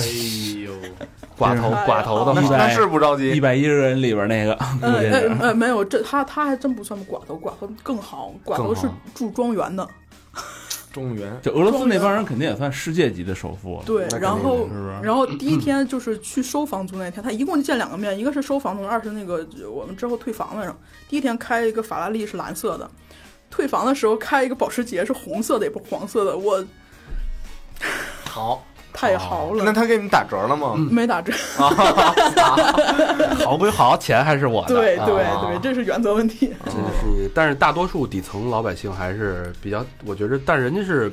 [0.63, 0.71] 呦，
[1.37, 3.41] 寡头寡头的那是不着急一急。
[3.41, 9.85] 百一十人里边那个，估呃计是呃呃，没有，这他他还真不算寡头，寡头更好，寡头是住庄园的，
[10.93, 14.99] 中原就俄罗斯那帮人肯定也算世界级的首富了，对然后是是？
[15.01, 20.75] 然后第一天就是去收房租那天，他一共就见两个面，一个是收房租，二是那个我们之后退房来着。
[21.09, 22.89] 第一天开一个法拉利是蓝色的，
[23.49, 26.63] 退房的时候开一个保时捷是红色的，也不是黄色的，我
[28.25, 30.75] 好，太豪了，那他给你们打折了吗？
[30.91, 31.33] 没打折。
[33.43, 34.75] 豪归豪，钱还是我的。
[34.75, 36.53] 对对啊对，这是原则问题。
[36.65, 41.11] 真的是，但是大多数底层老百姓还是比较，我觉着，但人家是，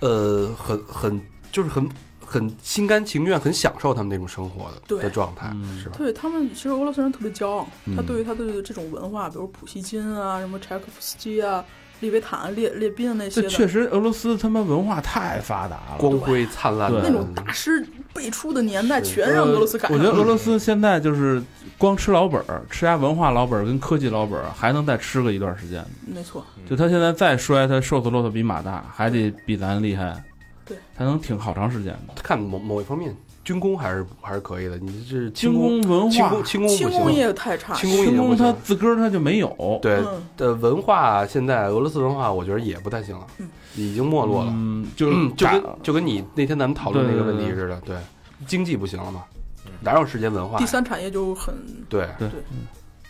[0.00, 1.20] 呃，很很
[1.52, 1.88] 就是很
[2.24, 5.94] 很心甘情愿、很享受他们那种生活的对的状态，嗯是吧？
[5.96, 11.64] 对他们，其实俄罗斯人特别骄傲，他嗯对于他的这种文化，比如普希金啊、什么柴可夫斯基啊、
[12.00, 20.04] 利维坦、列列宾啊那些确实俄罗斯他妈文化太发达了，光辉灿烂的那种大师辈出的年代，全让俄罗斯赶上了。
[20.04, 21.42] 我觉得俄罗斯现在就是
[21.78, 25.84] 光吃老本儿，吃下文化老本儿跟科技老本儿，还能再吃个一段时间。
[26.06, 30.22] 没错，就他现在再衰，他瘦死骆驼比马大，还得比咱厉害，
[30.64, 32.14] 对，才能挺好长时间的。
[32.22, 34.78] 看某某一方面，军工还是还是可以的。
[34.78, 37.12] 你这是轻工，工文化轻工，，轻工不轻工行。
[37.12, 38.56] 业太差，轻工业轻工他不行。
[38.64, 39.78] 自个儿他就没有。
[39.82, 44.50] 对嗯的文化，现在俄罗斯文化，我觉得也不太行了嗯，已经没落了。
[44.54, 47.96] 嗯，就是嗯，就打跟就跟你那天咱们讨论那个问题似的，对，
[48.46, 49.24] 经济不行了嘛，
[49.80, 50.58] 哪有时间文化呀？
[50.58, 51.54] 第三产业就很，
[51.88, 52.40] 对，对对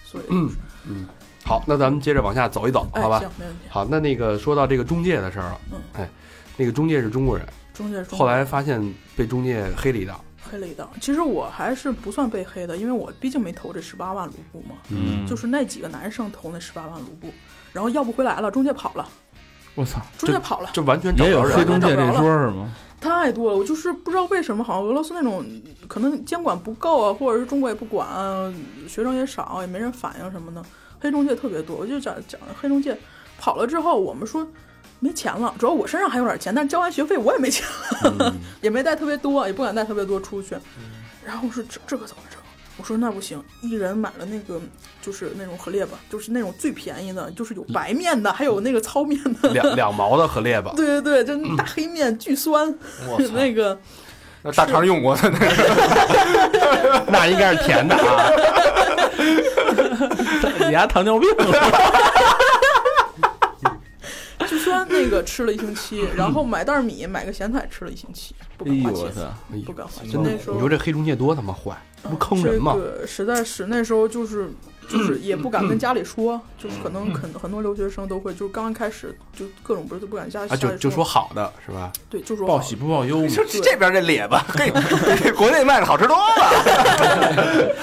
[0.05, 0.51] 所以嗯
[0.87, 1.07] 嗯，
[1.45, 3.21] 好，那咱们接着往下走一走，哎好吧？
[3.21, 3.61] 行，没问题。
[3.69, 6.09] 好，那那个说到这个中介的事儿了，嗯哎，
[6.57, 8.81] 那个中介是中国人，中介中后来发现
[9.17, 17.33] 被中介黑了一道，黑了一道，其实我还是不算被黑的，因为我毕竟没投这十八万卢布嘛，嗯，就是那几个男生投那十八万卢布，
[17.73, 19.07] 然后要不回来了，中介跑了，
[19.75, 21.65] 我操，中介跑了，这完全找也有不着人了。
[21.65, 22.73] 黑中介这说是吗？
[23.01, 25.45] 太多了，我就是不知道为什么，好像俄罗斯那种
[25.87, 28.51] 可能监管不够啊，或者是中国也不管啊，
[28.89, 30.65] 学生也少，也没人反映什么的，
[31.01, 31.77] 黑中介特别多。
[31.77, 32.97] 我就讲讲黑中介
[33.39, 34.47] 跑了之后，我们说
[35.05, 38.35] 没钱了，主要我身上还有点钱，但是交完学费我也没钱了，嗯。
[38.63, 40.57] 也没带特别多，也不敢带特别多出去。
[41.23, 42.41] 然后我说这这可怎么整？
[42.79, 44.59] 我说那不行，一人买了那个
[45.03, 49.51] 就是那种荷列巴，就是那种最便宜的，就是有白面的，还有那个糙面的。
[49.51, 52.75] 两两毛的荷列巴，对对对，就那大黑面巨酸，
[53.07, 53.79] 我，那个
[54.43, 55.31] 那大肠用过的。
[55.31, 58.31] 那个， 那应该是甜的啊。
[60.69, 61.29] 你还糖尿病
[64.79, 64.85] 了？
[64.87, 69.21] 据说那个吃了一星期， 然后买袋米，买个咸菜吃了一星期，不哎敢花钱，呦我操！
[69.53, 70.11] 哎不敢花钱。
[70.11, 72.81] 真的，那时候你说这黑中介多他妈坏，这不坑人吗这？
[72.81, 74.49] 个实在是那时候就是
[74.89, 81.93] 就是 也不敢跟家里说，就是可能很很多留学生都会，就是刚刚开始就各种不是都不敢家里啊，就就说好的是吧？
[82.09, 83.29] 对，就说报喜不报忧嘛。
[83.29, 84.71] 就 这边这咧吧，嘿，
[85.23, 87.75] 比国内卖的好吃多了。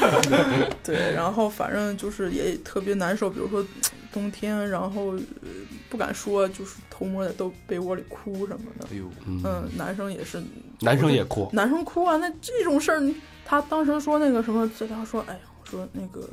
[0.83, 3.65] 对，然后反正就是也特别难受，比如说
[4.13, 5.49] 冬天，然后、呃、
[5.89, 8.87] 不敢说，就是偷摸的都被窝里哭什么的。
[8.91, 10.41] 哎呦，嗯，男生也是
[10.79, 13.01] 男生也哭，男生哭啊，那这种事儿，
[13.45, 16.27] 他当时说那个什么，他说，哎呀，我说那个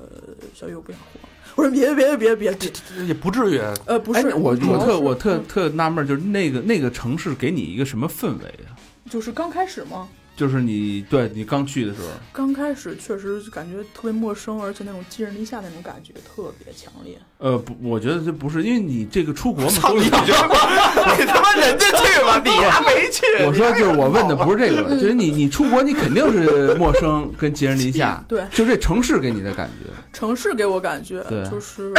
[0.54, 2.70] 小雨我不想活了，我说别别别别别，
[3.06, 3.60] 也不至于。
[3.86, 8.76] 呃，不哎是，，我我特我特嗯特纳闷，就是那个那个城市给你一个什么氛围啊？
[9.10, 10.06] 就是刚开始嘛，
[10.38, 17.18] 就是你对你刚去的时候，刚开始确实感觉特别陌生，而且那种寄人篱下那种感觉特别强烈。
[17.38, 23.26] 呃，不，我觉得这不是，因为你这个出国嘛，你觉得你他妈人家去吧，你还没去。
[23.44, 28.44] 我说就是我问的不是这个， 就是你你出国你肯定是陌生跟寄人篱下， 对。
[28.52, 31.44] 就这城市给你的感觉，城市给我感觉对。
[31.50, 31.92] 就是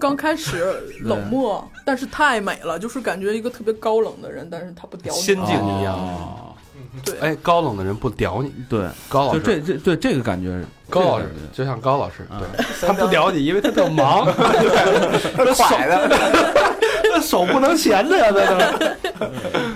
[0.00, 5.20] 刚开始冷漠，但是太美了，就是感觉一个特别高冷的人，但是他不屌你。
[5.20, 5.94] 仙境一样。
[5.94, 6.41] 哦
[7.04, 11.56] 对，哎，高冷的人不屌你，对，高老师，就这这对这个感觉，高老师这个感觉。
[11.56, 12.64] 就像高老师，啊对。
[12.86, 16.08] 他不屌你，因为他特忙， 快的，
[17.04, 19.28] 那手不能闲着呀，在那，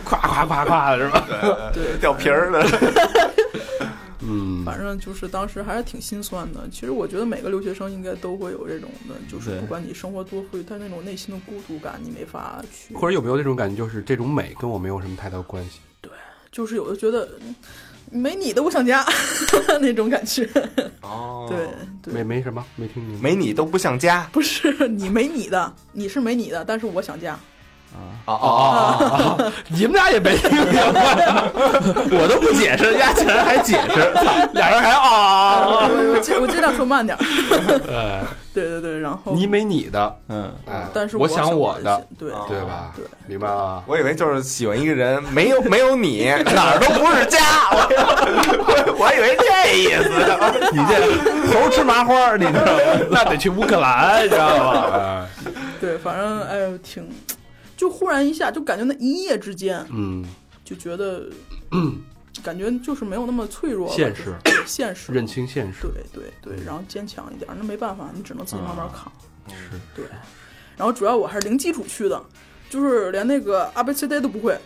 [0.04, 1.26] 夸夸夸夸的是吧？
[1.72, 2.66] 对，掉皮儿的。
[4.28, 6.68] 嗯，反正就是当时还是挺心酸的。
[6.70, 9.60] 其实我觉得每个留学生应该都会有这种的，就是对。
[9.60, 15.78] 不管你生活多富裕，但那种内心的孤独感你没法去，或者有没有那种感觉，就是这种美跟我没有什么太大关系？
[16.56, 17.54] 就是有的觉得嗯
[18.10, 19.04] 没你的我想家
[19.82, 20.48] 那种感觉。
[21.02, 21.66] 哦 对
[22.02, 23.28] 对，没没什么，没听明白。
[23.28, 24.26] 没你都不想家。
[24.32, 27.32] 不是你没你的，你是没你的，但是我想家。
[27.92, 34.00] 啊哦哦哦， 你们俩也没听明白，我都不解释，人家竟然还解释，
[34.54, 37.24] 俩人还啊，我我尽我尽量说慢点儿。
[37.90, 38.24] 哎，
[38.56, 42.90] 对对对，然后你没你的，嗯，哎，但是我想我的，，对哦对吧？
[42.96, 43.84] 对，明白了。
[43.86, 47.38] 我以为就是喜欢一个人，没有没有你，哪儿都不是家。
[47.70, 50.08] 我 我以为这意思。
[50.72, 53.06] 你这 猴吃麻花，你知道吗？
[53.10, 54.90] 那得去乌克兰，你知道吗？
[54.94, 55.26] 哎
[55.78, 57.06] 对，反正哎呦挺，
[57.76, 60.24] 就忽然一下就感觉那一夜之间嗯，
[60.64, 61.24] 就觉得，
[62.42, 64.62] 感觉就是没有那么脆弱了，现实就是。
[64.66, 65.82] 现实，认清现实。
[65.82, 69.12] 对对对，然后坚强一点，那没办法，你只能自己慢慢扛。
[69.48, 69.78] 是。
[69.94, 70.04] 对，
[70.76, 72.20] 然后主要我还是零基础去的，
[72.68, 74.58] 就是连那个 A B C D 都不会。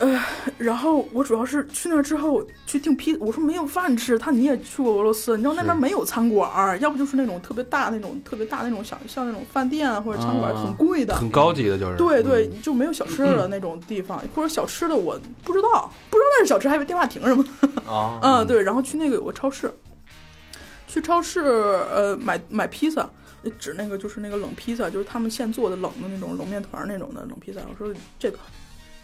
[0.00, 0.26] 啊，
[0.58, 11.14] 然后我主要是去那儿之后去订披，我说没有饭吃，他你也去过俄罗斯，你知道那边没有餐馆儿，要不就是那种特别大那种特别大那种像像那种饭店啊或者餐馆儿，啊挺贵的。
[11.14, 17.44] 很高级的，就是对对嗯，就没有小吃的 那种地方，或者小吃的我不知道，不知道那是小吃，还以为电话亭什么。
[17.86, 19.72] 啊嗯，对，然后去那个有个超市，
[20.88, 23.08] 去超市呃买买披萨，
[23.60, 27.60] 指那个就是那个冷披萨，就是他们现做的冷的那种冷面团那种的冷披萨。
[27.70, 28.38] 我说这个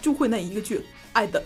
[0.00, 1.42] 就会那一个句，爱的，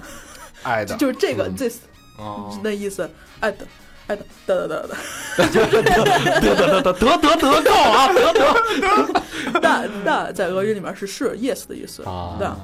[0.63, 1.79] 爱的，就是这个嗯 this
[2.19, 3.09] 哦那意思，
[3.41, 3.67] 爱的。
[4.07, 4.95] 爱的，得得得
[5.39, 12.55] 得，得得得得得得得够啊，得得的的在俄语里面是是 yes 的意思，啊的。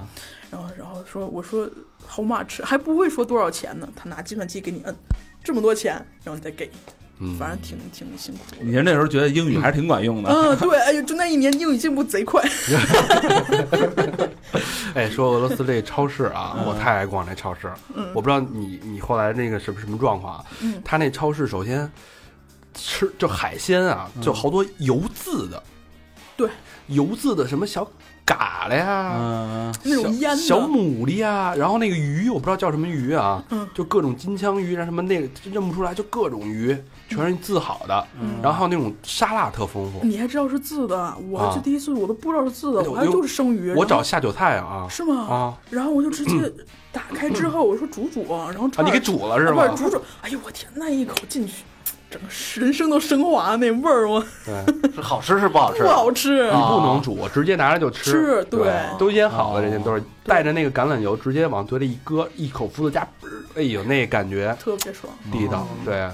[0.51, 1.67] 然后然后说我说
[2.07, 4.95] how much 还不会说多少钱呢，他拿计算器给你摁
[5.43, 6.71] 这么多钱，然后你再给，
[7.21, 8.57] 嗯反正挺挺辛苦的。
[8.61, 12.43] 你是那时候觉得英语还是挺管用的，嗯，对，哎呦，就那一年英语进步贼快。
[14.95, 17.71] 哎，说俄罗斯这超市啊，我太爱逛这超市。
[17.95, 20.45] 嗯我不知道你你后来那个什么什么状况啊？
[20.63, 21.89] 嗯他那超市首先
[22.75, 25.63] 吃就海鲜啊，就好多油渍的，
[26.37, 26.49] 对，
[26.89, 27.87] 油渍的什么小
[28.25, 36.77] 嘎啦呀，嗯，那种腌的小小牡蛎呀，然后那个鱼我不知道叫什么鱼啊，嗯就各种金枪鱼，然后什么那个认不出来，就各种鱼，
[37.17, 40.01] 全是自好的，嗯然后还有那种沙拉特丰富。
[40.07, 43.75] 你还知道是字的，我啊这第一次我都不知道是字的，我还就是生鱼。
[43.75, 45.15] 我找下酒菜啊是吗？
[45.29, 46.51] 啊然后我就直接
[46.93, 48.83] 打开之后，我说煮煮，然后啊！
[48.85, 49.69] 你给煮了是啊吧？
[49.69, 51.63] 煮煮，哎呦我天，那一口进去，
[52.11, 52.29] 整个
[52.61, 55.89] 人生都升华那味儿，我对， 是好吃是不好吃不？
[55.89, 56.45] 好吃。
[56.47, 58.11] 你不能煮，直接拿着就吃。
[58.11, 65.67] 吃对对，都腌好了，人家都是带着那个橄榄油，直接往嘴里一搁，一口麸子加，嘣儿哎呦，那感觉特别爽，地道。
[65.85, 66.09] 对，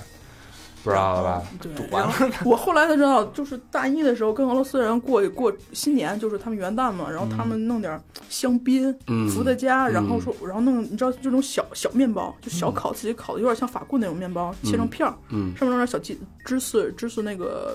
[0.86, 1.42] 不知道了吧？
[1.60, 17.74] 对，然后我后来才知道，就是大一的时候跟俄罗斯人过过新年，就是他们元旦嘛，然后他们弄点香槟，嗯伏特加，然后嗯说，然后弄，你知道这种小小面包，就小烤自己烤的，有点像法棍那种面包，切成片儿，嗯，上面弄点小鸡芝士芝士那个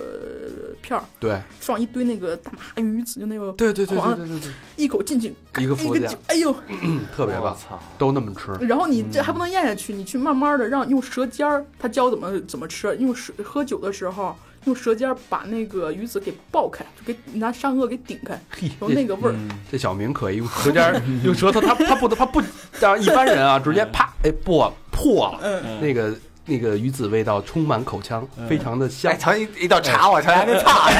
[0.70, 7.78] 呃片儿，对，放一堆那个大麻鱼子，就那个对对对黄对对对一口进去，一个一个伏甲酒，哎呦，嗯，特别棒，操！
[7.98, 8.52] 都那么吃。
[8.64, 19.34] 然后你这还不能咽下去，你去慢慢的让用舌尖儿，他教怎么怎么吃，用舌喝酒的时候用舌尖儿把那个鱼子给爆开，就给拿上颚给顶开，嘿，有那个味儿。
[19.70, 22.40] 这小明可以用舌尖儿用舌头，他他不他不
[22.78, 26.14] 像一般人啊，直接啪哎破破了，嗯，那个
[26.46, 29.16] 那个鱼子味道充满口腔，非常的香哎，。
[29.16, 30.90] 瞧一一道茶，我瞧还得擦。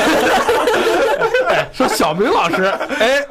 [1.72, 2.64] 说小明老师，
[2.98, 3.24] 哎，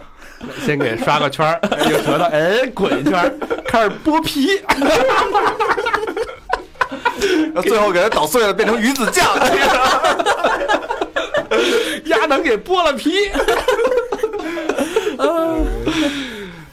[0.66, 1.60] 先给刷个圈儿，
[1.90, 3.34] 用舌头哎滚一圈儿，
[3.68, 4.48] 开始剥皮，
[7.64, 9.26] 最后给它捣碎了，变成鱼子酱。
[12.06, 13.12] 鸭能给剥了皮。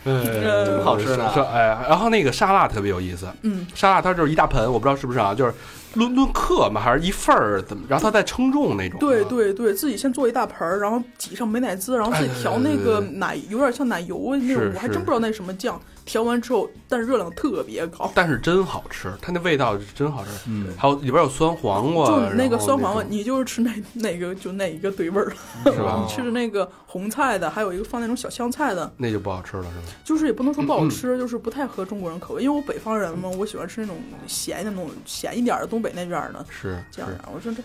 [0.04, 5.52] 呃好吃呢说哎，然后那个沙拉特别有意思，嗯，沙拉它就是一大盆，我不知道是不是啊，就是
[5.94, 8.98] 论论克嘛，还是一份儿怎么，然后它再称重那种。
[8.98, 15.78] 对，对对，自己先做一大盆儿，然后挤上美乃滋，然后自己调那个奶，有点像奶油那种是，我还是真不知道那什么酱。
[16.08, 20.30] 调完之后，但是热量特别高，但是真好吃，它那味道是真好吃。
[20.46, 25.30] 嗯，还有里边有酸黄瓜，就是那个酸黄瓜，你就是吃那那个就那一个对味儿，
[25.64, 29.98] 是吧 你吃的那个红菜的，还有一个放那种小香菜的，那就不好吃了，是吧？
[30.02, 32.42] 就是也不能说不好嗯吃，就是不太合中国人口味。
[32.42, 33.96] 因为我北方人嘛，我喜欢吃那种
[34.26, 37.10] 咸的那种咸一点儿的东北那边儿的是是这样。
[37.34, 37.62] 我说这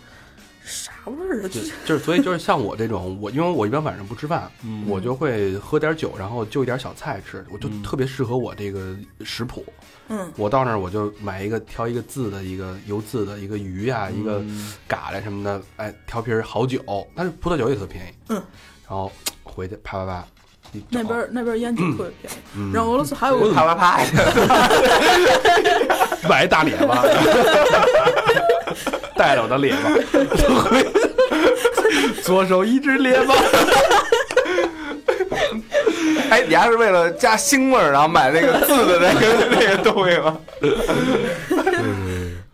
[0.65, 1.49] 啥味儿啊？
[1.51, 9.65] 这就就是所以就是像我这种，我因为我一般晚上不吃饭，嗯我就会喝点酒，然后就一点小菜吃，我就嗯特别适合我这个食谱。
[10.09, 14.43] 嗯我到那儿我就买一个挑一个字的一个油渍的一个鱼呀、一个
[14.87, 16.79] 嘎啦什么的，哎，调瓶好酒，
[17.15, 18.09] 但是葡萄酒也特便宜。
[18.29, 18.35] 嗯，
[18.87, 19.11] 然后
[19.43, 20.27] 回去啪啪啪，
[20.89, 22.37] 那边那边烟酒特别便宜。
[22.55, 23.99] 嗯然后俄罗斯还有个啪啪啪，
[26.27, 27.01] 买一大列巴，
[29.23, 29.89] 带着我的脸吧，
[32.23, 33.33] 左手一只脸吧，
[36.29, 40.37] 哎，你还是为了加腥味儿，然后买那个字的那个那个东西吗？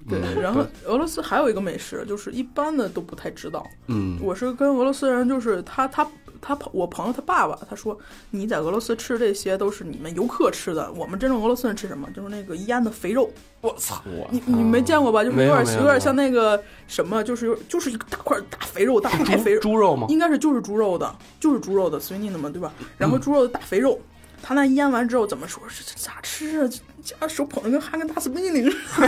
[0.07, 3.65] 对，然后俄罗斯还有一个美食，就是一般的都不太知道。
[3.88, 6.07] 嗯，我是跟俄罗斯人，就是他他
[6.41, 7.97] 他朋我朋友他爸爸，他说
[8.31, 12.07] 你在俄罗斯吃这些都是你们游客吃的，我们真正俄罗斯人吃什么？
[12.15, 13.29] 就是那个腌的肥肉。
[13.61, 14.01] 我操！
[14.29, 15.21] 你你没见过吧？
[15.21, 20.07] 就是有有点没有有点像那个什么，就是有就是一个大块大肥肉，大排肥肉，猪肉吗？
[20.09, 22.71] 应该是就是猪肉的，就是猪肉的，随你的嘛，对吧？
[22.97, 23.99] 然后猪肉的大肥肉，
[24.41, 25.61] 他那腌完之后怎么说？
[25.67, 26.67] 这这咋吃啊？
[26.67, 29.01] 这家手捧着跟哈根达斯冰激凌似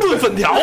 [0.00, 0.58] 炖粉条啊！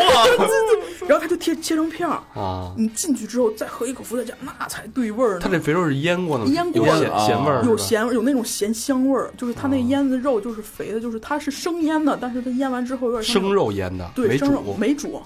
[1.08, 2.20] 然后他就切切成片儿。
[2.34, 5.40] 啊，你进去之后再喝一口伏特加，那才对味儿呢。
[5.40, 14.62] 他这肥肉是腌过的吗，腌过有咸的咸味儿，有咸有那种咸香味儿，就是他那腌的肉就是肥的，就是它是生腌的，但是它腌完之后有点生肉腌的，对生肉。
[14.78, 15.22] 没煮，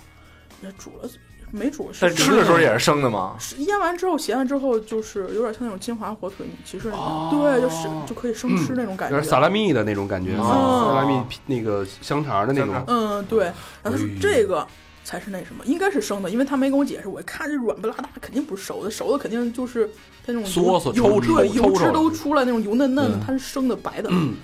[0.61, 1.09] 那煮了
[1.51, 3.37] 没煮，是但吃的时候也是生的吗？
[3.59, 9.31] 腌完之后咸了之后就是有点像那种金华火腿，你其实哦对就是就可以生吃那种感觉有点。
[9.31, 13.45] 萨拉米的那种感觉，哦萨拉米那个香肠的那种，嗯，对。
[13.83, 14.67] 然后他说这个
[15.09, 17.09] 才是那什么，应该是生的，因为他没跟我解释。
[17.09, 19.89] 我一看这软不拉哒，肯定不是熟的，熟的肯定就是
[20.27, 24.11] 它那种嗦嗦油抽抽对油脂都出来那种油嫩嫩的嗯，它是生的白的。
[24.13, 24.35] 嗯，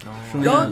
[0.43, 0.67] 然后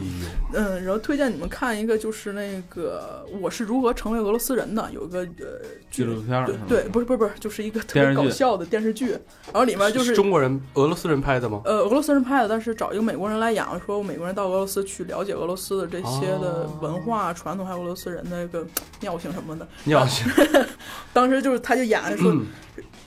[0.54, 9.10] 嗯，然后推荐你们看一个，就是那个我是如何成为俄罗斯人的，有一个呃纪录片儿对对，不是不是不是，就是一个特别搞笑的电视剧，
[9.52, 11.60] 然后里面就是中国人、俄罗斯人拍的吗？
[11.66, 18.66] 呃，俄罗斯人拍的，但是找一个美国人来演，说美国人到俄罗斯去了解俄罗斯的这些的哦文化、传统，还有俄罗斯人的那个
[19.00, 19.68] 尿性什么的。
[19.84, 20.26] 尿性，
[21.12, 22.46] 当时就是他就演说、嗯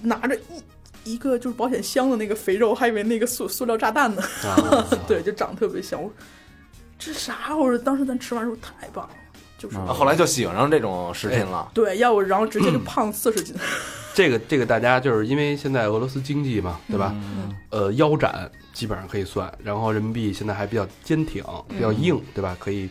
[0.02, 0.36] 拿着
[1.04, 6.00] 一一个就是保险箱的那个肥肉，还以为那个塑塑料炸弹呢，啊 对，就长得特别像。
[6.00, 6.14] 我说
[7.00, 7.56] 这啥？
[7.58, 9.14] 我说当时咱吃完之后太棒了，
[9.58, 11.72] 就是、后来就喜欢上这种食品了。
[11.74, 13.56] 对，要不然后直接就胖四十斤。
[14.14, 17.12] 这个这个大家就是因为现在俄罗斯经济嘛，对吧？
[17.16, 22.56] 嗯呃，腰斩基本上可以算，然后人民币现在还比较坚挺，比较硬，对吧？
[22.60, 22.90] 可以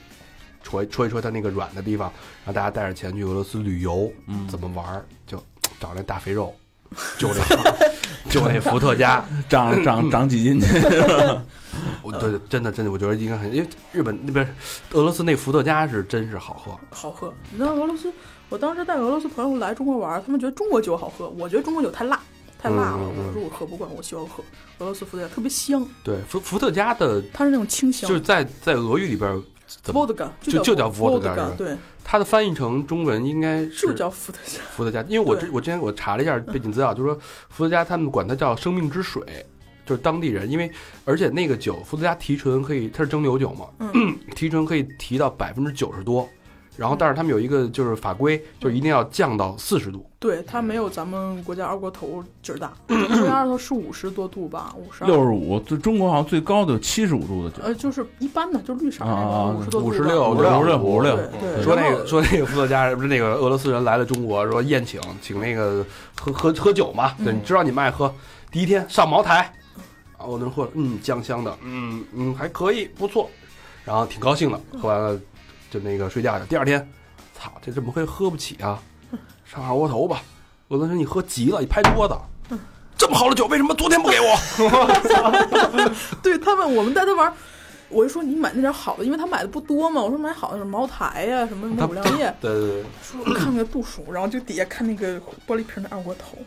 [0.65, 2.11] 戳戳一戳它那个软的地方，
[2.45, 5.37] 然后大家带着钱去俄罗斯旅游，嗯怎么玩儿就
[5.79, 6.53] 找那大肥肉，
[7.19, 10.67] 就那就那伏特加， 长长长几斤去，
[12.03, 14.45] 我对真的真的，我觉得应该很，因为日本那边
[14.93, 17.33] 俄罗斯那伏特加是真是好喝，好喝。
[17.51, 18.13] 你知道俄罗斯，
[18.49, 22.21] 我当时带俄罗斯朋友来中国玩，他们觉得中国酒好喝，我觉得中国酒太辣，
[22.59, 23.09] 太辣了。
[23.09, 24.43] 我说我喝不惯，我喜欢喝
[24.79, 28.09] 俄罗斯伏特加，特别香，对伏伏特加的，它是那种清香。
[28.09, 29.43] 就是在在俄语里边
[29.87, 31.53] vodka 就就就叫 vodka 是 vodka，吧？
[31.57, 34.61] 对，它的翻译成中文应该是就叫伏特加。
[34.71, 37.19] 伏特加，因为我之我之前我查了一下背景资料，就是说
[37.49, 39.23] 伏特加他们管它叫生命之水，
[39.85, 40.71] 就是当地人，因为
[41.05, 44.17] 而且那个酒伏特加提纯可以，它是蒸馏酒嘛，嗯。
[44.35, 46.29] 提纯可以提到百分之九十多，
[46.77, 52.97] 然后但是他们有一个就是法规，就是一定要降到四十度，对，它没有咱们国家二锅头劲儿大， 国
[53.27, 60.33] 家二锅头是五十多度吧，五十六十五，最中国好像最高的有七十五度的酒，呃，就是一般的，就绿色那啊个五十多度吧，56五十六
[60.79, 65.85] 五十六说那个 说那个伏特加不是那个俄罗斯人来了中国，说宴请请那个
[66.21, 68.13] 喝喝喝酒嘛，对，嗯你知道你们爱喝，
[68.51, 69.53] 第一天上茅台，
[70.19, 73.31] 啊，我那喝，嗯，酱香的，嗯嗯还可以，不错，
[73.85, 75.21] 然后挺高兴的，喝完了
[75.75, 76.47] 就那个睡觉去。
[76.47, 76.89] 第二天，
[77.37, 78.81] 操，这怎么会喝不起啊？
[79.45, 80.23] 上二锅头吧。
[80.69, 82.57] 俄罗斯人你喝急了，你拍桌子，
[82.97, 84.37] 这么好的酒为什么昨天不给我？
[86.23, 87.33] 对他们，我们带他玩，
[87.89, 90.01] 我就说你买那点好的，因为他买的不多嘛。
[90.01, 96.39] 我说买好的是茅台呀、什么什么五粮液，对对对说看那个度数，然后就底下看那个玻璃瓶的二锅头，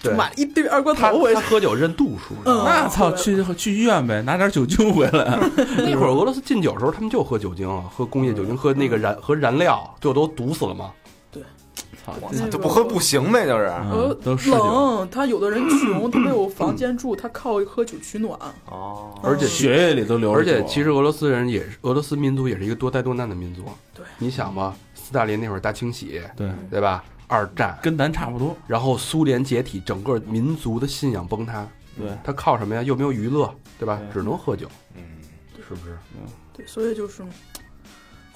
[0.00, 1.16] 就对，买一堆二锅头。
[1.16, 5.38] 我也他喝酒认度数，那操，去去医院呗，拿点酒精回来。
[5.78, 10.92] 那会儿俄罗斯禁酒的时候，他们就喝酒精啊，喝工业酒精，喝那个燃和燃料，最后都毒死了吗？
[11.32, 11.42] 对，
[12.20, 13.66] 我操，就不喝不行呗，就是。
[13.66, 18.38] 嗯呃，冷，他有的人穷，他没有房间住，他靠喝酒取暖。
[18.66, 23.64] 哦，而且血液里都流而且其实俄罗斯人也是俄罗斯民族也是一个多灾多难的民族。
[23.92, 27.02] 对，你想吧，斯大林那会儿大清洗，对，对吧？
[27.28, 28.56] 二战，跟咱差不多。
[28.66, 32.82] 然后苏联解体，整个民族的信仰崩塌，对，他靠什么呀？
[32.82, 33.96] 又没有娱乐，对吧？
[33.98, 34.66] 对只能喝酒，
[34.96, 35.02] 嗯，
[35.56, 35.96] 是不是？
[36.16, 37.22] 嗯对，所以就是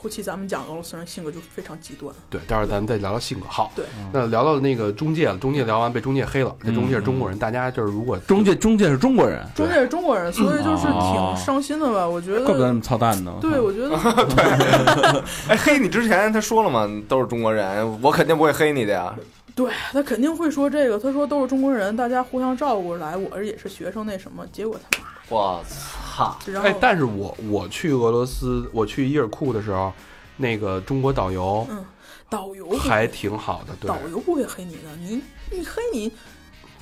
[0.02, 2.12] 后期咱们讲俄罗斯人性格就非常极端。
[2.28, 3.46] 对，待会儿咱们再聊聊性格。
[3.48, 12.08] 好，对，那聊到那个中介了，中介聊完被中介黑了，这中介是中国嗯人，大家就是如果中介中介是中国人，中介是中国人，所以就是哦挺伤心的吧？
[12.08, 13.32] 我觉怪不得那，么操蛋呢。
[13.40, 13.90] 对，我觉得
[14.34, 19.14] 对 哎，黑你之前他说了嘛，都是中国人，我肯定不会黑你的呀。
[19.54, 20.98] 对他肯定会说这个。
[20.98, 24.46] 他说都是中国人，大家互相照顾来，我也是学生那什么。
[24.50, 26.36] 结果他妈，我操！
[26.62, 29.90] 哎，但是我我去俄罗斯，我去伊尔库的时候，
[30.36, 31.82] 那个中国导游嗯，
[32.28, 33.88] 导游还挺好的，对。
[33.88, 36.12] 导，游不会黑你的，你你黑你。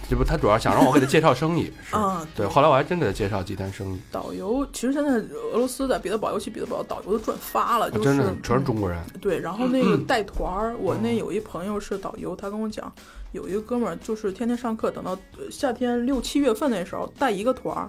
[0.08, 5.10] 这不他主要想让我给他介绍生意， 是，啊，对，后来我还真给他介绍几单生意，导游其实现在
[5.52, 8.08] 俄罗斯在彼得堡，尤其彼得堡，导游都赚发了，就是。
[8.08, 12.92] 啊真的全是中国人，对，然后那个 带团儿，我那有一朋友是导游，他跟我讲，
[13.30, 17.88] 有一个哥们儿就是天天上课，等到呃夏天六七月份那时候带一个团儿，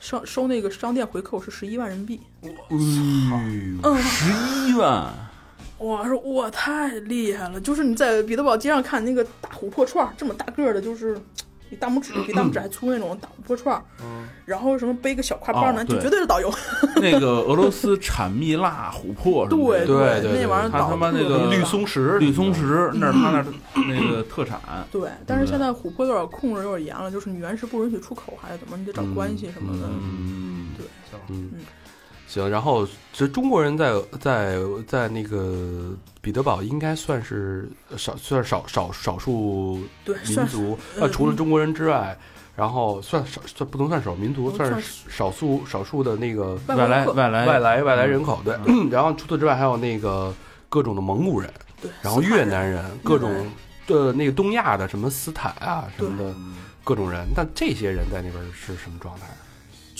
[0.00, 2.20] 收收那个商店回扣是十一万人民币。
[2.42, 5.12] 嗯，嗯，十一万，
[5.76, 7.60] 我说哇，太厉害了！
[7.60, 11.20] 就是你在彼得堡街上看那个大琥珀串儿，这么大个儿的，就是
[11.68, 13.82] 比大拇指比大拇指还粗那种大琥珀串儿，
[14.44, 16.52] 然后什么背个小挎包呢，就哦对绝对是导游。
[16.96, 24.58] 那个俄罗斯产蜜蜡琥珀什么的，对对对那玩意儿他导他妈那个绿松石，绿松石那是他那儿那个特产，
[24.90, 29.88] 对，但是现在琥珀有点控制有点严了，就是你原石不允许出口，还是怎么，你得找关系什么的。
[29.88, 30.86] 嗯，对，
[31.30, 31.60] 嗯嗯，
[32.28, 39.80] 行，然后其实中国人在在在那个彼得堡应该算是少算少少少数，
[40.26, 42.16] 民族，呃那除了中国人之外，
[42.54, 50.34] 然后算少算不能算少数民族，算是少数少数的那个外外来外来外来外来人口对，嗯 然后除此之外还有那个
[50.68, 51.50] 各种的蒙古人，
[51.80, 53.30] 对，然后越南人，各种
[53.86, 59.26] 的那个东亚的什么斯坦啊什么的嗯各种人，但这些人在那边是什么状态？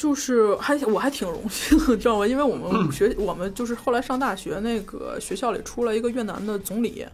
[0.00, 2.24] 就是还我还挺荣幸的， 知道吗？
[2.24, 7.04] 因为我嗯们学、我们就是后来上大学，那个学校里出了一个越南的总理，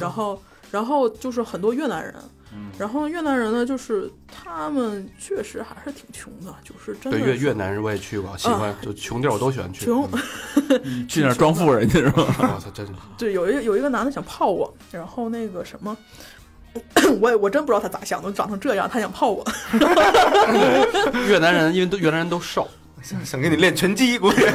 [0.00, 2.14] 然后然后就是很多越南人，
[2.54, 9.84] 嗯然后越南人呢，就是他们确实还是挺穷的，就是真的是越越南人我也去过，喜欢就穷地儿我都喜欢 去。
[9.84, 10.08] 穷。
[10.70, 12.24] 嗯去那儿装富人去是吧？
[12.56, 15.94] 我操，真是对，有一个有一个男的想泡我，然后那个什么。
[17.20, 19.44] 我也我真不知道他咋想的，长成这样，他想泡我。
[21.28, 22.68] 越南人，因为都越南人都瘦，
[23.02, 24.42] 想想给你练拳击，估计。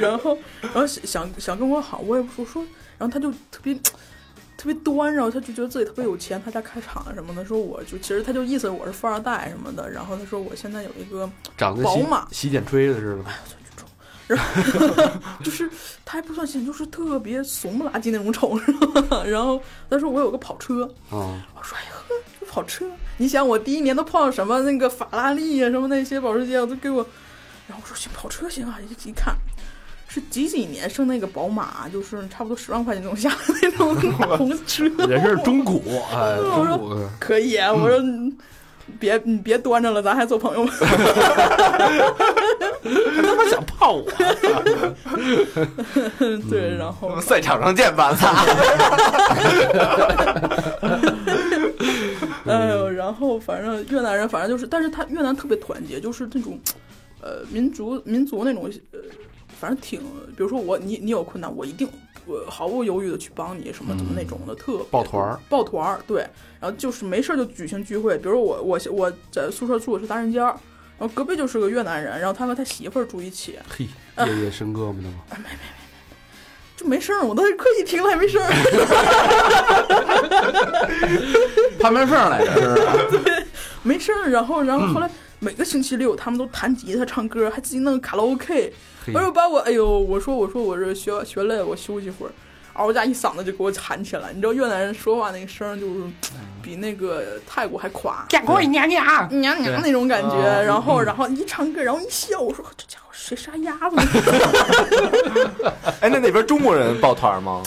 [0.00, 2.62] 然后，然后想想跟我好，我也不说说，
[2.96, 3.74] 然后他就特别
[4.56, 13.24] 特别端，然后他就觉得自己特别有钱，他家开厂什么的，说我就其实他就意思我是富二代什么的，然后他说我现在有一个，长得洗宝马洗剪吹的似的。
[14.28, 15.10] 然后
[15.42, 15.68] 就是
[16.04, 18.58] 他还不算显，就是特别怂不拉几那种丑？
[19.26, 19.60] 然后
[19.90, 22.84] 他说我有个跑车，嗯，我说哎呵，这跑车，
[23.16, 27.04] 你想我第一年都碰上什么那个法拉利呀、什么那些保时捷，我都给我，
[27.66, 29.34] 然后我说行，跑车行啊，一一看。
[30.10, 37.06] 是几几年生那个宝马，就是差不多十万块钱那种下的那种大 红车，人是中古，哎，我说中古。
[37.20, 37.70] 可以啊。
[37.70, 38.32] 我说你
[38.98, 40.72] 别你别端着了，咱还做朋友吗？
[43.22, 44.02] 他妈想泡我，
[46.48, 48.28] 对，然后 赛场上见吧，操！
[52.46, 56.58] 哎呦，然后反正越南人，反正就是，但是他越南特别团结，就是那种，
[57.20, 58.98] 呃，民族民族那种，呃，
[59.60, 61.86] 反正挺，比如说我你你有困难，我一定
[62.28, 66.20] 我毫不犹豫的去帮你，什么怎么那种的，特抱团儿，抱团儿，对，
[66.60, 70.54] 然后就是没事儿就举行聚会，比如我我我在宿舍住的是单人间儿，
[70.98, 73.86] 然后隔壁就是个越南人，然后他和他媳妇儿住一起，嘿，
[74.26, 75.08] 夜夜笙歌嘛，那
[75.38, 75.44] 吗？
[76.76, 78.48] 就没事儿，我都刻意听了还没事儿，
[81.80, 82.76] 攀门缝来着，
[83.10, 83.32] 是吧？
[83.82, 85.10] 没事儿，然后然后后来
[85.40, 88.72] 每个星期六他们都弹吉他唱歌，还自己弄卡拉 OK。
[89.06, 92.32] 嘿我说把我，哎呦，我说我说我这学学累了，我休息会儿。
[92.74, 94.32] 嗷家一嗓子就给我喊起来。
[94.32, 96.00] 你知道越南人说话那个声儿就是
[96.62, 100.30] 比那个泰国还垮，见过娘娘，娘娘那种感觉。
[100.30, 104.02] 对然后然后一唱歌，然后一笑，我说这家伙谁杀鸭子呢？
[106.00, 107.62] 哎，那那边中国人抱团吗？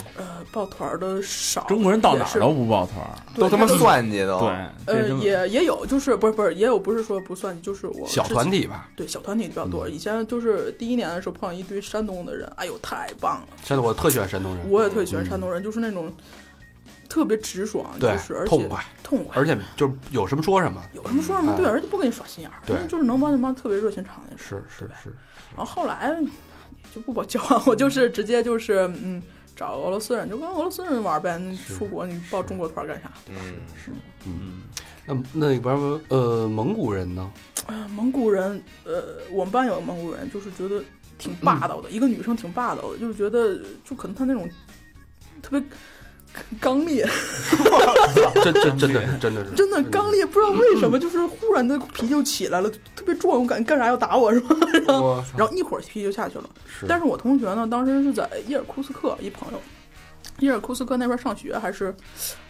[0.52, 4.38] 呃，抱团儿的少，中国人到哪儿都不抱团儿，都他妈算计都。
[4.38, 4.48] 对，
[4.86, 9.88] 呃，也也有，就是不是不是，也有不是说不算计，就是我小团体吧，对小团体比较多。
[9.88, 13.48] 嗯以前就是第一年的时候碰到一堆山东的人，哎呦太棒了！
[13.64, 16.12] 真的我特喜欢山东人，我也特喜欢山东人，就是那种
[17.08, 24.38] 特别直爽，对就是而且痛快，痛快，而且就是有什么说什么，有什么说什么，哎对，而且不跟你耍心眼儿，对就是能帮就帮，特别热心肠那种。
[24.38, 25.14] 是是是，
[25.56, 26.16] 然后后来
[26.94, 29.22] 就不保交往，我就是直接就是嗯。
[29.62, 33.12] 找俄罗斯人就跟俄罗斯人玩呗，你出国你报中国团干啥？
[33.28, 33.92] 是是，
[34.26, 34.62] 嗯，
[35.06, 35.72] 那那里边
[36.08, 37.30] 呃蒙古人呢？
[37.68, 40.82] 呃，蒙古人，呃，我们班有个蒙古人，就是觉得
[41.16, 44.48] 挺霸道的，一个女生挺霸道的，就是觉得就可能她那种
[45.40, 45.62] 特别
[46.60, 47.06] 刚烈，
[48.42, 54.56] 真真真的是真的是真的刚烈，不知道为什么，就是忽然的脾气就起来了，特别壮，我感觉干啥要打我是吧？
[54.86, 56.44] 然后然后一会儿脾气就下去了。
[56.88, 59.60] 但是我同学呢，当时是在伊尔库斯克，一朋友，
[60.38, 61.94] 伊尔库斯克那边上学，还是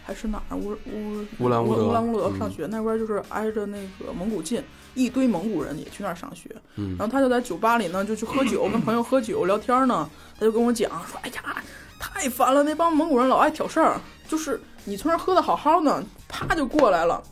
[0.04, 0.56] 还是哪儿？
[0.56, 4.62] 乌乌乌兰乌德乌兰乌德嗯上学，那边就是挨着那个蒙古近，
[4.94, 6.48] 一堆蒙古人也去那儿上学。
[6.76, 10.08] 嗯然后他就在酒吧里呢，就去喝酒，跟朋友喝酒聊天呢。
[10.38, 11.62] 他就跟我讲说：“哎呀，
[12.04, 17.22] 太烦了，那帮蒙古人老爱挑事儿，就是你从那儿喝的好好的，啪就过来了，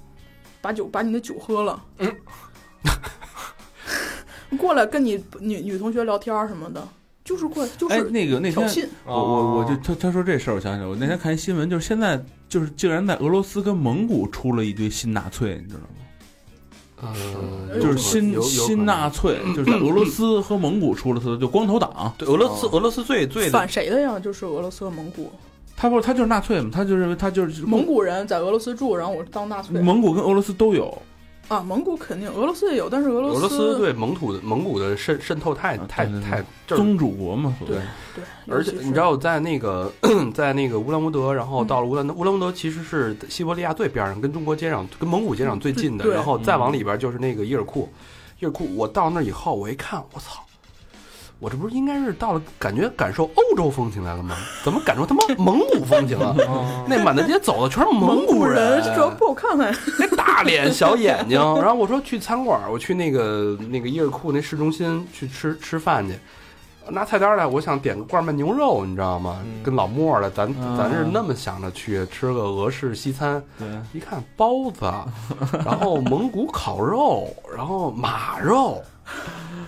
[0.61, 2.17] 把酒把你的酒喝了，嗯，
[4.57, 6.87] 过来跟你女女同学聊天儿什么的，
[7.25, 8.89] 就是过来就是哎，那个那天。
[9.05, 15.87] 我我我就他他说这事儿，我想起来，我那天看一新闻，就是现在就是竟然在俄罗斯跟蒙古出了一堆新纳粹，你知道吗？
[17.03, 22.13] 呃，就是新新纳粹，就是在俄罗斯和蒙古出了次，就光头党。
[22.19, 24.19] 对俄罗斯俄罗斯最最反谁的呀？
[24.19, 25.31] 就是俄罗斯和蒙古，
[25.77, 26.69] 他不是他就是纳粹嘛？
[26.73, 31.01] 他就认为他就是蒙古人在俄罗斯住，然后我当纳粹蒙古跟俄罗斯都有，
[31.51, 31.63] 啊。
[31.63, 37.77] 蒙古肯定，俄罗斯也有，但是俄罗斯俄罗斯对蒙古的蒙古的渗渗透太啊太太宗主国嘛，对。
[38.15, 39.93] 对，而且你知道，在那个
[40.33, 46.05] 在那个乌兰乌德，然后嗯到了乌兰乌兰乌德，其实是西伯利亚最边上，跟中国接壤，跟蒙古接壤最近的。
[46.05, 47.89] 对然后再往里边就是那个伊尔库，
[48.41, 48.69] 伊尔库。
[48.75, 50.43] 我到那以后，我一看，我操！
[51.41, 54.37] 我这不是应该是到了感觉感受欧洲风情来了吗？
[54.63, 56.37] 怎么感受他妈蒙古风情了？
[56.87, 59.75] 那满大街走的全是蒙古人主要不好看看。
[59.99, 61.39] 那大脸小眼睛。
[61.39, 66.15] 然后我说去餐馆，我去那个那个伊尔库那市中心去吃吃饭去，
[66.91, 69.39] 拿菜单来，我想点个罐焖牛肉，你知道吗？
[69.43, 74.93] 嗯跟老莫的，咱嗯咱是那么想着去吃个俄式西餐，对，一看包子，
[75.65, 78.83] 然后蒙古烤肉，然后马肉。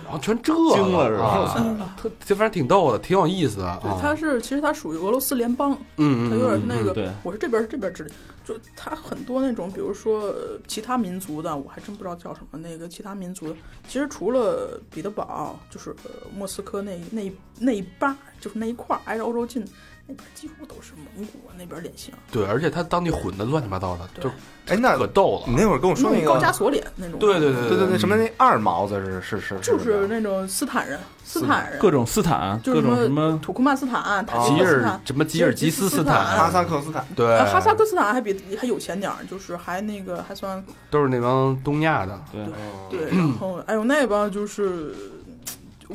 [0.03, 3.97] 然 后全这个惊了是吧啊 特这反正挺逗的，挺有意思的对，啊。
[4.01, 8.11] 它是其实它属于俄罗斯联邦，嗯嗯它有点嗯那个，对我是这边是这边治理，
[8.45, 13.55] 就它很多那种，比如说呃其他民族的，我还真不知道叫什么那个其他民族的，
[13.87, 19.65] 其实除了彼得堡，就是呃莫斯科那那一那一扒，就是那一块挨着欧洲近，
[20.05, 24.29] 那边几乎都是蒙古那边脸型，对，而且他当地混的乱七八糟的，就
[24.67, 25.43] 哎，那可逗了。
[25.47, 34.99] 你那会儿跟我说那个高加索脸那种，对对对对对对，什么那二毛子是是是，就是那种斯坦人，斯坦人，各种斯坦，各就是种什么土库曼斯坦、塔吉吉尔。
[35.05, 42.45] 什么吉尔吉斯斯坦哈萨克斯坦，对呃，哈萨克斯坦还比还有钱点儿，就是还那个还算都是那帮东亚的，对
[42.89, 44.93] 对，然后哎呦那帮就是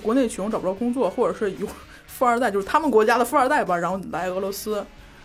[0.02, 1.66] 国内穷找不着工作，或者是有
[2.18, 4.84] 富二代，就是他们国家的富二代吧，然后来俄罗斯，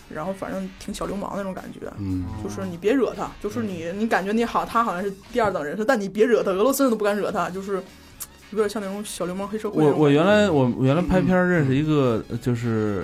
[0.09, 1.91] 然后反正挺小流氓那种感觉。
[1.97, 7.81] 嗯，就是你别惹他，就是你你感觉你好，他好像是第二等人士，但你别惹他，俄罗斯人都不敢惹他，就是
[8.51, 9.91] 有点像那种小流氓黑社会我。
[9.95, 13.03] 我原来我我原来拍片认识一个呃就是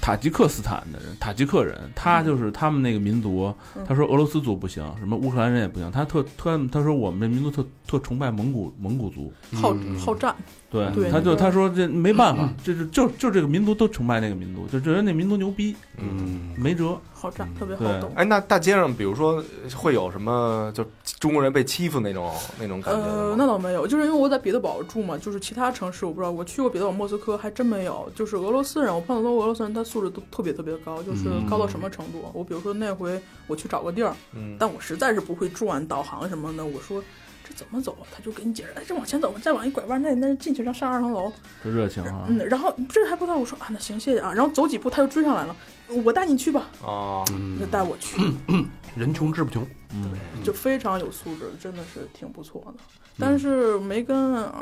[0.00, 10.34] 塔吉克斯坦的人，塔吉克人，他就是他们那个民族嗯，他说俄罗斯族不行，什么乌克兰人也不行，他特特他说我们这民族特特崇拜蒙古蒙古族，好嗯好战，
[10.70, 16.98] 对，对他就他说这没办法，这是就就这个民族都崇拜那个民族，就觉得那民族牛逼，嗯，没辙。
[17.12, 18.10] 好战，特别好斗。
[18.14, 19.44] 哎，那大街上，比如说
[19.76, 20.82] 会有什么就
[21.18, 28.10] 中国人被欺负那种那种感觉呃，那倒没有，就是因为我在彼得堡住嘛，就是其他城市我不知道，我去过彼得堡、莫斯科，还真没有。
[28.14, 32.30] 就是俄罗斯人，我碰到都俄罗斯人，他素质都特别特别高，就是嗯高到什么程度？
[32.34, 37.02] 我比如说那回我去找个地儿，嗯，但我实在是不会转导航什么的，我说
[37.42, 38.04] 这怎么走啊？
[38.14, 41.32] 他就给你解释，哎，这往前走，再往一拐弯，那那进去上上二层楼。
[41.64, 42.26] 这热情啊！
[42.28, 44.32] 嗯，然后这还不到，我说啊，那行，谢谢啊。
[44.34, 45.56] 然后走几步他又追上来了，
[46.04, 47.24] 我带你去吧，哦，
[47.58, 48.18] 就带我去，
[48.94, 52.82] 人穷志不穷，对，就非常有素质，真的是挺不错的。
[53.20, 54.52] 但是没跟呃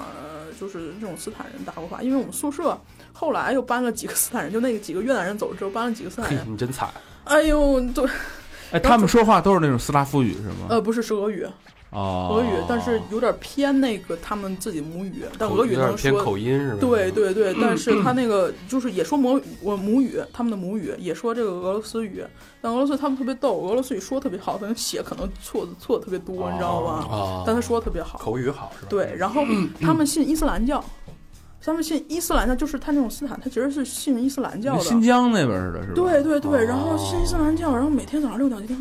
[0.59, 2.77] 就是这种斯坦人打过话，因为我们宿舍
[3.13, 6.89] 后来又搬了几个斯坦人，就那个几个越南人走了之后搬了几个斯坦嘿人， 你真惨，
[7.25, 8.09] 哎呦，对，
[8.73, 10.67] 哎，他们说话都是那种斯拉夫语是吗？
[10.71, 11.47] 呃，不是是俄语，
[11.91, 16.25] 哦，俄语，但是有点偏那个他们自己母语，但俄语有点偏能说。
[16.25, 16.79] 口音是吧？
[16.81, 22.23] 对对对，但是他那个就是也说母我母语，他们的母语也说这个俄罗斯语，
[22.61, 27.07] 但俄罗斯他们特别逗，俄罗斯语说特别好，可能写可能错的错的特别多，你知道吗？
[27.11, 28.19] 啊，但他说的特别好。
[28.19, 28.89] 口语好是吧？
[28.91, 29.43] 对，然后
[29.81, 30.85] 他们信伊斯兰教，
[31.65, 34.81] 他们信伊斯兰教，就是他那种斯坦，他其实是信伊斯兰教的。
[34.81, 35.93] 新疆那边似的，是吧？
[35.95, 38.75] 对对对，哦然后信伊斯兰教，然后每天早上六点就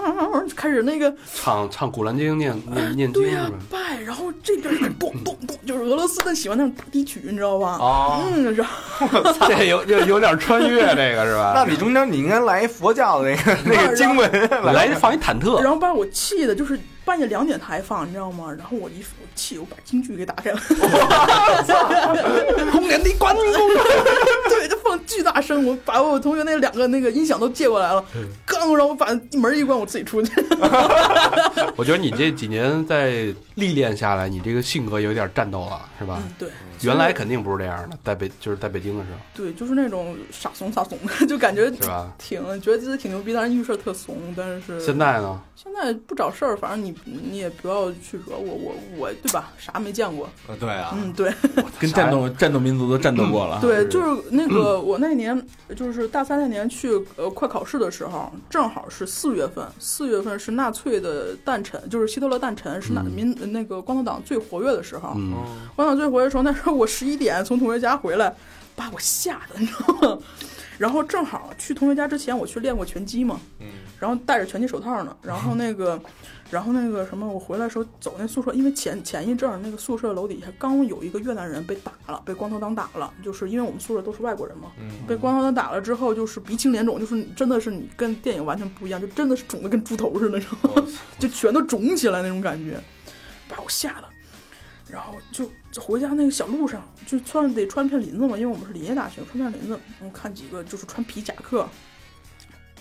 [0.56, 3.58] 开始那个唱唱《古兰经》念念念经对呀、是吧？
[3.70, 7.76] 拜，然后这边儿咚咚咚，就是俄罗斯的喜欢那种大低曲，你知道吧？
[7.78, 9.06] 哦，嗯，然后
[9.46, 11.52] 这有有有点穿越这个是吧？
[11.56, 14.30] 那你中间你应该来一佛教的那个那个经文
[14.64, 16.78] 来放一忐忑，然后把我气的，就是
[17.10, 18.54] 半夜两点他还放，你知道吗？
[18.56, 20.58] 然后我一我气，我把京剧给打开了，
[22.70, 23.42] 红莲的关公。
[24.48, 28.04] 对，就放巨大声，我把我同学那两个那个音响都借过来了，
[28.46, 30.30] 刚让我把门一关，我自己出去。
[31.74, 36.20] 我觉得你这几年在历练下来，你这个性格有点战斗了，是吧？
[36.24, 36.48] 嗯，对。
[36.82, 42.10] 原来肯定不是这样的，在北就是在北京的时候，对，就是那种傻怂傻怂的，就感觉是吧？
[42.16, 44.16] 挺觉得自己挺牛逼，但是遇事儿特怂。
[44.34, 45.38] 但是现在呢？
[45.54, 49.52] 现在不找事儿，反正你你也不要去惹我，我我对吧？
[49.58, 50.26] 啥没见过？
[50.58, 51.30] 对啊，嗯，对
[51.78, 53.60] 跟战斗战斗民族都战斗过了。
[53.60, 55.38] 对，就是那个我那年
[55.76, 65.12] 就是大三那年去呃快考试的时候，正好是四月份，四月份是纳粹的诞辰，就是希特勒诞辰，是纳嗯民那个光头党最活跃的时候。
[65.16, 65.32] 嗯，
[65.76, 68.34] 光头党最活跃的时候，那时候我十一点从同学家回来，
[68.74, 70.18] 把我吓的，你知道吗？
[70.78, 73.66] 然后正好去同学家之前，我去练过拳击嘛，嗯，
[73.98, 76.00] 然后戴着拳击手套呢，然后那个，
[76.50, 84.90] 然后那个什么，我回来的时候走那宿舍，因为前前一阵儿那个宿舍楼底下刚有一个越南人被打了，被光头党打了，就是因为我们宿舍都是外国人嘛，嗯。
[85.06, 90.86] 被光头党打了之后，就是鼻青脸肿，就是真的是你跟电影完全不一样，就真的是肿的跟猪头似的，你知道吗？
[91.18, 92.80] 就全都肿起来那种感觉，
[93.50, 94.08] 把我吓的。
[94.88, 101.68] 然后就就回家那个小路上，就穿得穿片林子嘛，因为我们是林业大学，穿片林子，然后看几个就是穿皮夹克，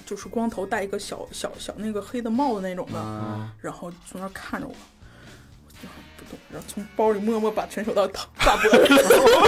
[0.08, 4.74] 就是光头戴一个小小小那个黑的帽子那种的，然后从那看着我，
[6.30, 8.70] 动，然后从包里默默把拳手套掏大脖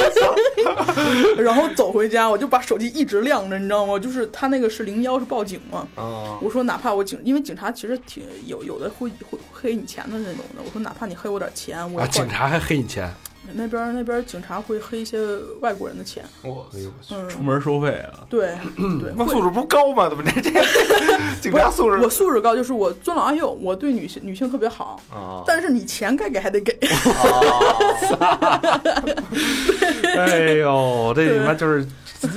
[0.10, 3.98] 子，然后走回家，我就把手机一直亮着，你知道吗？
[4.00, 10.62] 就是他那个是零幺是报警嘛，啊，我说哪怕我警，因为警察其实挺有有的会会黑你钱的那种的。
[10.66, 13.14] 我说哪怕你黑我点钱，我啊，警察还黑你钱，
[13.56, 15.20] 那边那边警察会黑一些
[15.62, 16.24] 外国人的钱。
[16.44, 18.26] 我哎呦，出嗯，门收费啊！
[18.30, 20.08] 对对，会那素质不高吗？
[20.10, 20.52] 怎么这这
[21.42, 25.00] 警察素质我素质高，就是我尊老爱幼，我对女性女性特别好。
[25.12, 25.44] 啊？
[25.46, 26.78] 但是你钱该给还得给
[30.18, 31.86] 哎呦，这你妈就是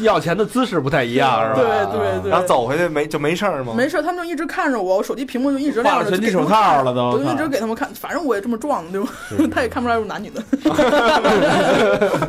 [0.02, 1.60] 要钱的姿势不太一样，是吧？
[1.60, 3.72] 对对对然后走回去没就没事儿吗？
[3.76, 9.08] 没事，他们就一直看着我，我手机屏幕就一直亮着，挂了拳击就给他们手套了都我就一直给他们看，反正我也这么壮，对吧？
[9.54, 10.42] 他也看不出来是男女的，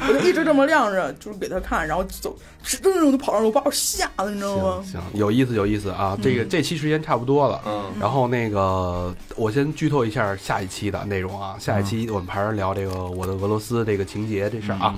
[0.08, 4.93] 我就一直这么亮着，就是给他看，然后走，直噔噔就跑上楼，把我吓的，你知道吗行？
[4.93, 6.18] 行，有意思有意思啊！
[6.22, 7.62] 这个这期时间差不多了。
[7.66, 11.56] 嗯然后那个，我先剧透一下下一期的内容啊。
[11.60, 14.93] 下一期我们还是聊这个我的俄罗斯这个情节这事儿啊，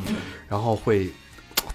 [0.50, 1.08] 然后会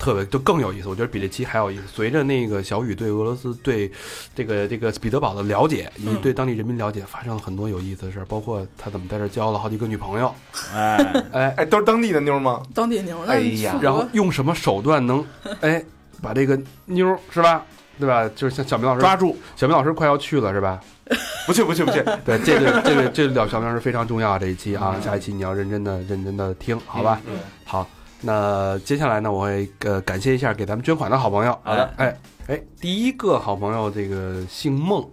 [0.02, 1.84] 特别就更有意思，我觉得比这期还有意思。
[1.86, 3.88] 随着那个小雨对俄罗斯对
[4.34, 10.34] 这个这个彼得堡的了解，以及对当地人民了解，发生了很多有意思的事儿，包括他怎么在这儿交了好几个女朋友，
[10.74, 10.96] 哎，
[11.30, 12.60] 哎，哎，都是当地的妞吗？
[12.74, 15.24] 当地牛，那哎呀然后用什么手段能
[15.60, 15.80] 哎
[16.20, 17.64] 把这个妞是吧？
[18.00, 18.28] 对吧？
[18.34, 20.80] 就是像小明老师抓住小明老师快要去了是吧？
[21.46, 27.20] 不去不去不去，对，这个这个这个聊小明老师非常重要这一期啊，下一期你要认真的认真的听，好吧？
[27.28, 27.88] 嗯好，
[28.22, 31.52] 那接下来呢，我会呃感谢一下给咱们捐款的好朋友。
[31.62, 32.16] 好的，哎
[32.46, 35.06] 哎，第一个好朋友这个姓孟，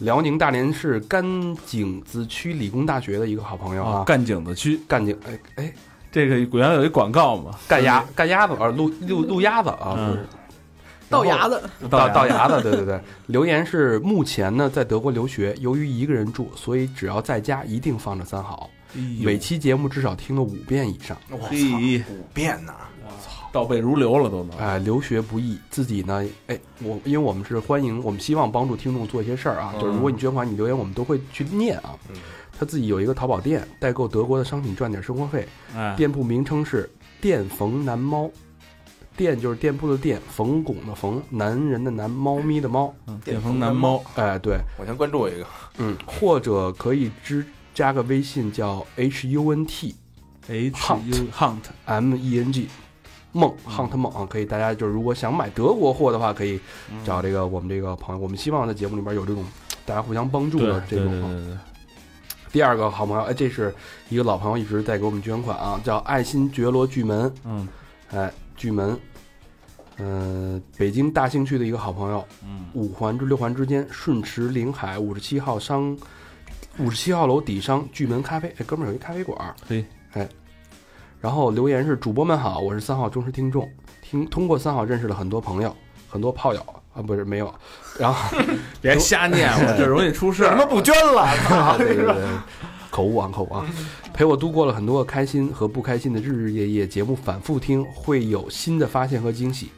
[0.00, 1.24] 辽宁大连市甘
[1.66, 4.78] 井子区理工大学的一个好朋友啊，啊，干井子区。
[4.86, 5.72] 甘井哎哎。
[6.10, 10.10] 这个原来有一广告嘛，干鸭干鸭子啊，路路路鸭子啊，嗯。
[10.10, 10.26] 不是。
[11.10, 13.00] 到牙子，到到牙子，对对对。
[13.28, 18.68] 留言是目前呢在德国留学，由于一个人住，所以只要在家一定放着三好。
[18.94, 21.16] 每期节目至少听了五遍以上。
[21.30, 22.74] 我操，嘿五遍呐！
[23.50, 24.58] 倒背如流了都能。
[24.58, 31.96] 哎，留学不易，自己呢，哎，我因为我们是欢迎，我们希望帮助听众做一些事儿啊，嗯就是如果你捐款，你留言，我们都会去念啊。
[32.10, 32.16] 嗯
[32.60, 38.28] 他自己有一个淘宝店，代购德国的商品赚点生活费，哎，店铺名称是店冯男猫，
[39.16, 42.92] 店就是店铺的店，冯巩的冯，男人的男，猫咪的猫。
[43.06, 45.46] 嗯电冯男猫，哎，对，我先关注一个，
[45.78, 47.46] 嗯，或者可以支
[47.78, 49.94] 加个微信叫 H U N T
[50.48, 52.68] H U Hunt，M E N G，
[53.30, 56.58] 梦 Hunt 梦啊，可以大家就是如果想买德国货的话，可以
[57.04, 58.20] 找这个我们这个朋友。
[58.20, 59.44] 我们希望在节目里边有这种
[59.86, 61.56] 大家互相帮助的这种
[62.50, 63.72] 第二个好朋友，哎，这是
[64.08, 67.68] 一个老朋友一直在给我们捐款啊，叫爱新觉罗巨门，嗯。
[68.10, 68.98] 哎，巨门，
[69.98, 72.64] 呃，北京大兴区的一个好朋友，嗯。
[72.72, 75.96] 五环至六环之间，顺驰临海五十七号商，
[76.78, 80.28] 五十七号楼底商巨门咖啡，哎，哥们儿有一咖啡馆儿，嘿，哎，
[81.20, 83.68] 然后留言是主播们好，我是三号忠实听众，
[84.00, 85.74] 听通过三号认识了很多朋友，
[86.08, 86.60] 很多炮友
[86.94, 87.52] 啊，不是没有，
[87.98, 88.38] 然后
[88.80, 90.64] 别瞎念， 我这容易出事为什么。
[90.66, 91.26] 不捐了？
[91.48, 91.76] 操！
[91.76, 92.14] 对对对，
[92.90, 93.66] 口误啊口误啊，
[94.14, 99.70] 陪我度过了很多个开心和不开心的日日夜夜，节目反复听会有新的发现和惊喜。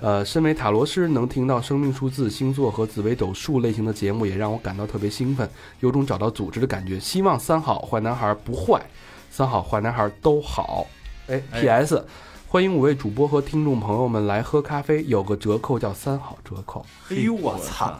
[0.00, 5.48] 呃，身为塔罗师，能听到生命数字、星座和紫微斗数类型的节目，也让我感到特别兴奋，
[5.80, 7.00] 有种找到组织的感觉。
[7.00, 8.80] 希望三好坏男孩不坏，
[9.30, 10.86] 三好坏男孩都好。
[11.28, 12.04] 哎哎，P.S.
[12.48, 16.86] 欢迎五位主播和听众朋友们来喝咖啡，有个折扣叫三好折扣。
[17.10, 17.98] 哎呦我操，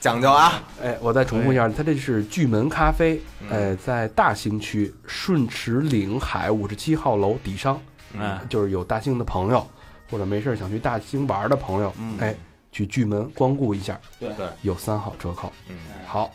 [0.00, 0.62] 讲究啊！
[0.82, 7.78] 哎，我再重复一下，它这是巨门咖啡，嗯哎，在大兴区顺驰领海五十七号楼底商，
[8.14, 9.64] 嗯，就是有大兴的朋友，
[10.12, 12.18] 或者没事儿想去大兴玩的朋友，嗯。
[12.20, 12.36] 哎，
[12.70, 14.28] 去巨门光顾一下，对。
[14.34, 15.50] 对，有三好折扣。
[15.68, 16.30] 嗯，好，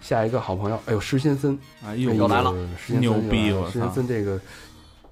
[0.00, 1.56] 下一个好朋友，哎呦，石先森。
[1.84, 4.40] 哎呦，又来了，施先森牛逼了石先森这个，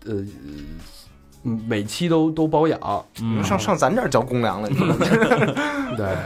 [0.07, 0.25] 呃，
[1.43, 3.45] 嗯每期都都保养，嗯。
[3.45, 4.87] 上上咱这儿交公粮了，你说
[5.97, 6.17] 对，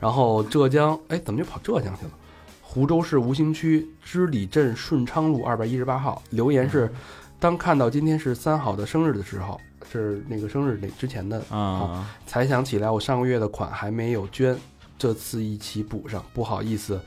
[0.00, 2.10] 然后浙江，哎，怎么就跑浙江去了？
[2.62, 6.22] 湖州市吴兴区织里镇顺昌路二百一十八号。
[6.30, 6.90] 留言是：
[7.38, 9.60] 当看到今天是三好的生日的时候，
[9.92, 14.56] 是那个生日那之前的，啊，才想起来我上个月的款还没有捐，
[14.96, 16.98] 这次一起补上，不好意思，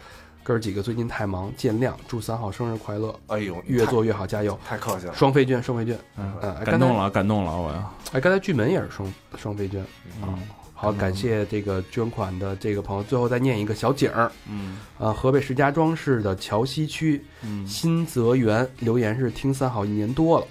[0.43, 1.93] 哥儿几个最近太忙，见谅。
[2.07, 4.57] 祝三好生日快乐，哎呦，越做越好，加油！
[4.67, 5.13] 太客气了。
[5.15, 5.97] 双飞捐，双飞捐。
[6.17, 6.33] 嗯
[6.63, 9.83] 感动了，感动了，我呀，哎，刚才剧门也是双双飞捐。
[10.21, 10.37] 嗯
[10.77, 13.03] 好，感谢这个捐款的这个朋友。
[13.03, 20.45] 最后再念一个小景儿，嗯啊，河北石家庄市的桥西区嗯新泽园留言是听三好一年多了，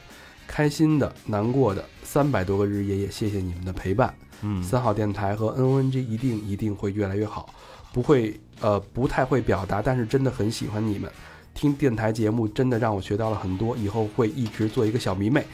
[0.49, 1.85] 开心的、难过的
[2.15, 4.15] 三百多个日夜夜，谢谢你们的陪伴。
[4.43, 7.53] 嗯，三号电台和 NONG 一定一定会越来越好，
[7.93, 11.11] 不会呃不太会表达，但是真的很喜欢你们。
[11.55, 15.45] 听电台节目真的让我学到了很多，以后会一直做一个小迷妹。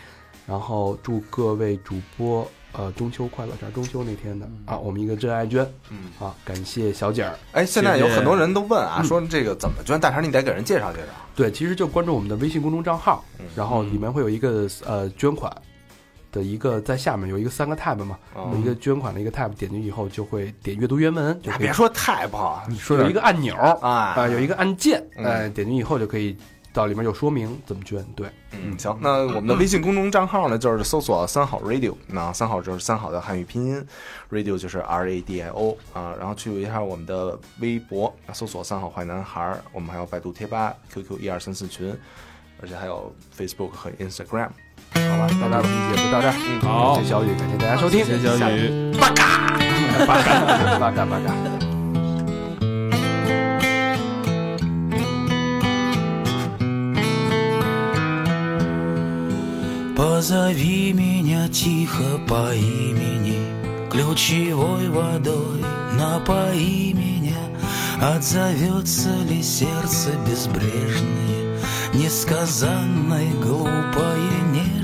[0.47, 7.39] 然后祝各位主播呃中秋快乐，这是中秋那天的啊，我们一个真爱捐嗯，啊，感谢小景儿。
[7.53, 9.99] 哎，现在有很多人都问啊，嗯说这个怎么捐？
[9.99, 11.07] 大肠你得给人介绍介绍。
[11.35, 15.51] 对，其实就关注我们的微信公众账号，嗯然后里面会有一个呃捐款
[16.33, 18.51] 的一个在下面有一个三个 tab 嘛，哦。
[18.53, 25.25] 有一个捐款的一个 tab，点进去以后就会点阅读原文，就别说 tab，，你说有一个按钮啊、哎，有一个按键，嗯。
[25.25, 26.37] 哎、点进去以后就可以
[26.73, 28.05] 到里面有说明怎么捐。
[28.15, 33.85] 对，嗯，行，那我们的微信公众账号呢，就是搜索“三好 radio”，那三好就是三好的汉语拼音
[34.31, 41.93] ，radio 就是 R A D I O 啊，然后去一下我们的微博，搜索“三好坏男孩儿”，我们还有百度贴吧、QQ 一二三四群，
[42.63, 44.51] 而且还有 Facebook 和 Instagram。
[44.94, 46.34] 好吧，那咱们这期节目就到这儿。
[46.34, 48.92] 嗯好感谢小雨，感谢大家收听，谢谢小雨。
[49.00, 49.24] 八嘎
[50.80, 51.34] 八嘎八嘎。
[59.96, 63.40] Позови меня тихо по имени
[63.90, 65.64] Ключевой водой
[65.98, 67.38] напои меня
[68.02, 71.60] Отзовется ли сердце безбрежное
[71.94, 74.79] Несказанное, глупое, нежное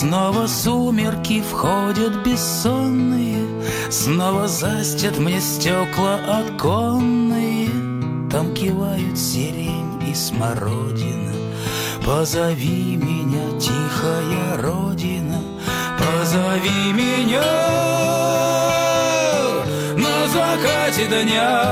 [0.00, 3.46] Снова сумерки входят бессонные
[3.90, 7.68] Снова застят мне стекла оконные.
[8.28, 11.32] Там кивают сирень и смородина.
[12.04, 15.40] Позови меня, тихая родина,
[15.96, 17.44] позови меня.
[19.96, 21.62] На закате дня.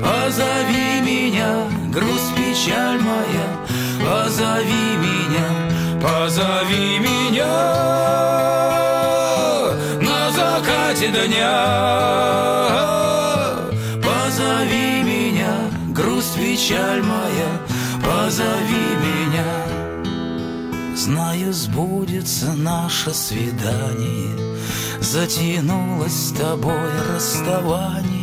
[0.00, 3.48] Позови меня, грусть, печаль моя,
[3.98, 5.57] позови меня,
[6.00, 7.56] позови меня
[10.00, 11.58] на закате дня.
[14.02, 15.54] Позови меня,
[15.88, 17.50] грусть, печаль моя,
[18.02, 19.68] позови меня.
[20.96, 24.56] Знаю, сбудется наше свидание,
[25.00, 28.18] Затянулось с тобой расставание.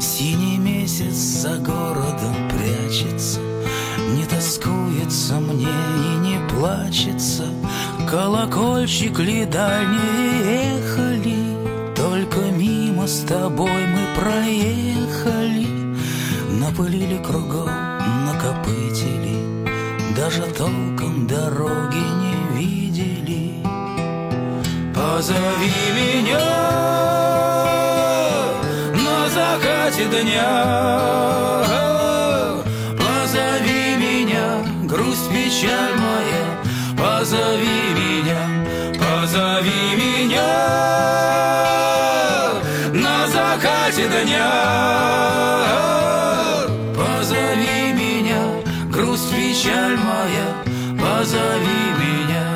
[0.00, 3.40] Синий месяц за городом прячется,
[4.14, 6.33] Не тоскуется мне и не
[6.64, 7.44] плачется.
[8.10, 11.36] Колокольчик ли дальние ехали,
[11.94, 15.66] Только мимо с тобой мы проехали.
[16.60, 17.68] Напылили кругом,
[18.26, 19.34] накопытили
[20.16, 23.52] даже толком дороги не видели.
[24.94, 26.46] Позови меня
[28.94, 31.64] на закате дня.
[32.96, 34.46] Позови меня,
[34.84, 36.23] грусть, печаль моя.
[37.24, 38.42] Позови меня,
[38.98, 40.42] позови меня
[42.92, 44.52] на закате дня.
[46.94, 48.42] Позови меня,
[48.92, 50.48] грусть, печаль моя.
[51.00, 52.46] Позови меня.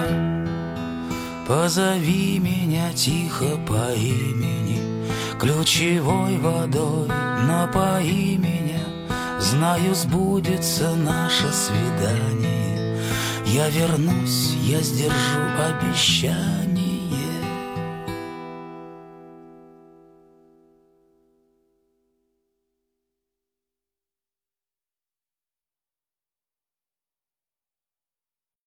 [1.47, 4.83] Позови меня тихо по имени,
[5.41, 7.09] Ключевой водой
[7.49, 8.85] напои меня.
[9.41, 12.58] Знаю, сбудется наше свидание.
[13.53, 16.78] Я вернусь, я сдержу обещание.